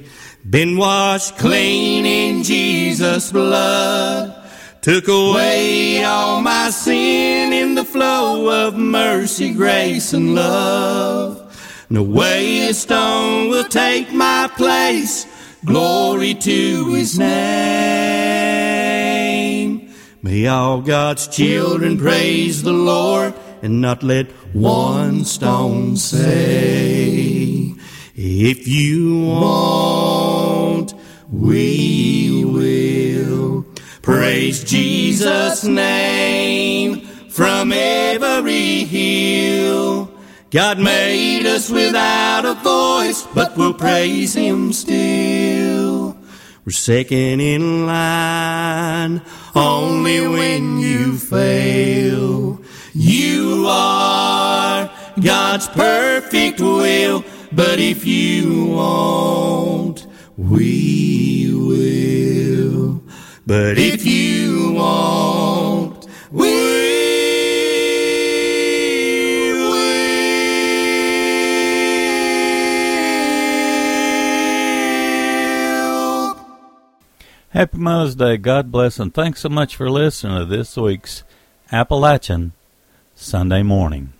Been 0.48 0.76
washed 0.76 1.36
clean 1.36 2.06
in 2.06 2.42
Jesus' 2.42 3.30
blood. 3.30 4.34
Took 4.80 5.08
away 5.08 6.02
all 6.04 6.40
my 6.40 6.70
sin 6.70 7.52
in 7.52 7.74
the 7.74 7.84
flow 7.84 8.66
of 8.66 8.76
mercy, 8.76 9.52
grace, 9.52 10.12
and 10.12 10.34
love. 10.34 11.42
No 11.90 12.02
way 12.02 12.68
a 12.68 12.74
stone 12.74 13.48
will 13.48 13.64
take 13.64 14.12
my 14.12 14.48
place. 14.56 15.26
Glory 15.64 16.34
to 16.34 16.94
his 16.94 17.18
name. 17.18 17.36
May 20.22 20.46
all 20.46 20.80
God's 20.80 21.28
children 21.28 21.98
praise 21.98 22.62
the 22.62 22.72
Lord 22.72 23.34
and 23.66 23.80
not 23.80 24.04
let 24.04 24.30
one 24.54 25.24
stone 25.24 25.96
say, 25.96 27.74
If 28.14 28.68
you 28.68 29.24
want, 29.26 30.94
we 31.32 32.44
will 32.44 33.66
praise 34.02 34.62
Jesus' 34.62 35.64
name 35.64 37.00
from 37.28 37.72
every 37.72 38.84
hill. 38.84 40.12
God 40.50 40.78
made 40.78 41.46
us 41.46 41.68
without 41.68 42.44
a 42.44 42.54
voice, 42.54 43.26
but 43.34 43.56
we'll 43.56 43.74
praise 43.74 44.34
Him 44.34 44.72
still. 44.72 46.16
We're 46.64 46.70
second 46.70 47.40
in 47.40 47.84
line 47.84 49.22
only 49.56 50.20
when 50.28 50.78
you 50.78 51.18
fail. 51.18 52.55
You 52.98 53.66
are 53.68 54.90
God's 55.22 55.68
perfect 55.68 56.60
will, 56.60 57.22
but 57.52 57.78
if 57.78 58.06
you 58.06 58.64
won't, 58.68 60.06
we 60.38 61.52
will. 61.52 63.02
But 63.46 63.76
if 63.76 64.06
you 64.06 64.72
won't, 64.72 66.06
we 66.32 66.48
will. 69.52 69.96
Happy 77.50 77.76
Mother's 77.76 78.14
Day. 78.14 78.38
God 78.38 78.72
bless 78.72 78.98
and 78.98 79.12
thanks 79.12 79.42
so 79.42 79.50
much 79.50 79.76
for 79.76 79.90
listening 79.90 80.38
to 80.38 80.46
this 80.46 80.78
week's 80.78 81.24
Appalachian 81.70 82.54
Sunday 83.18 83.62
morning. 83.62 84.12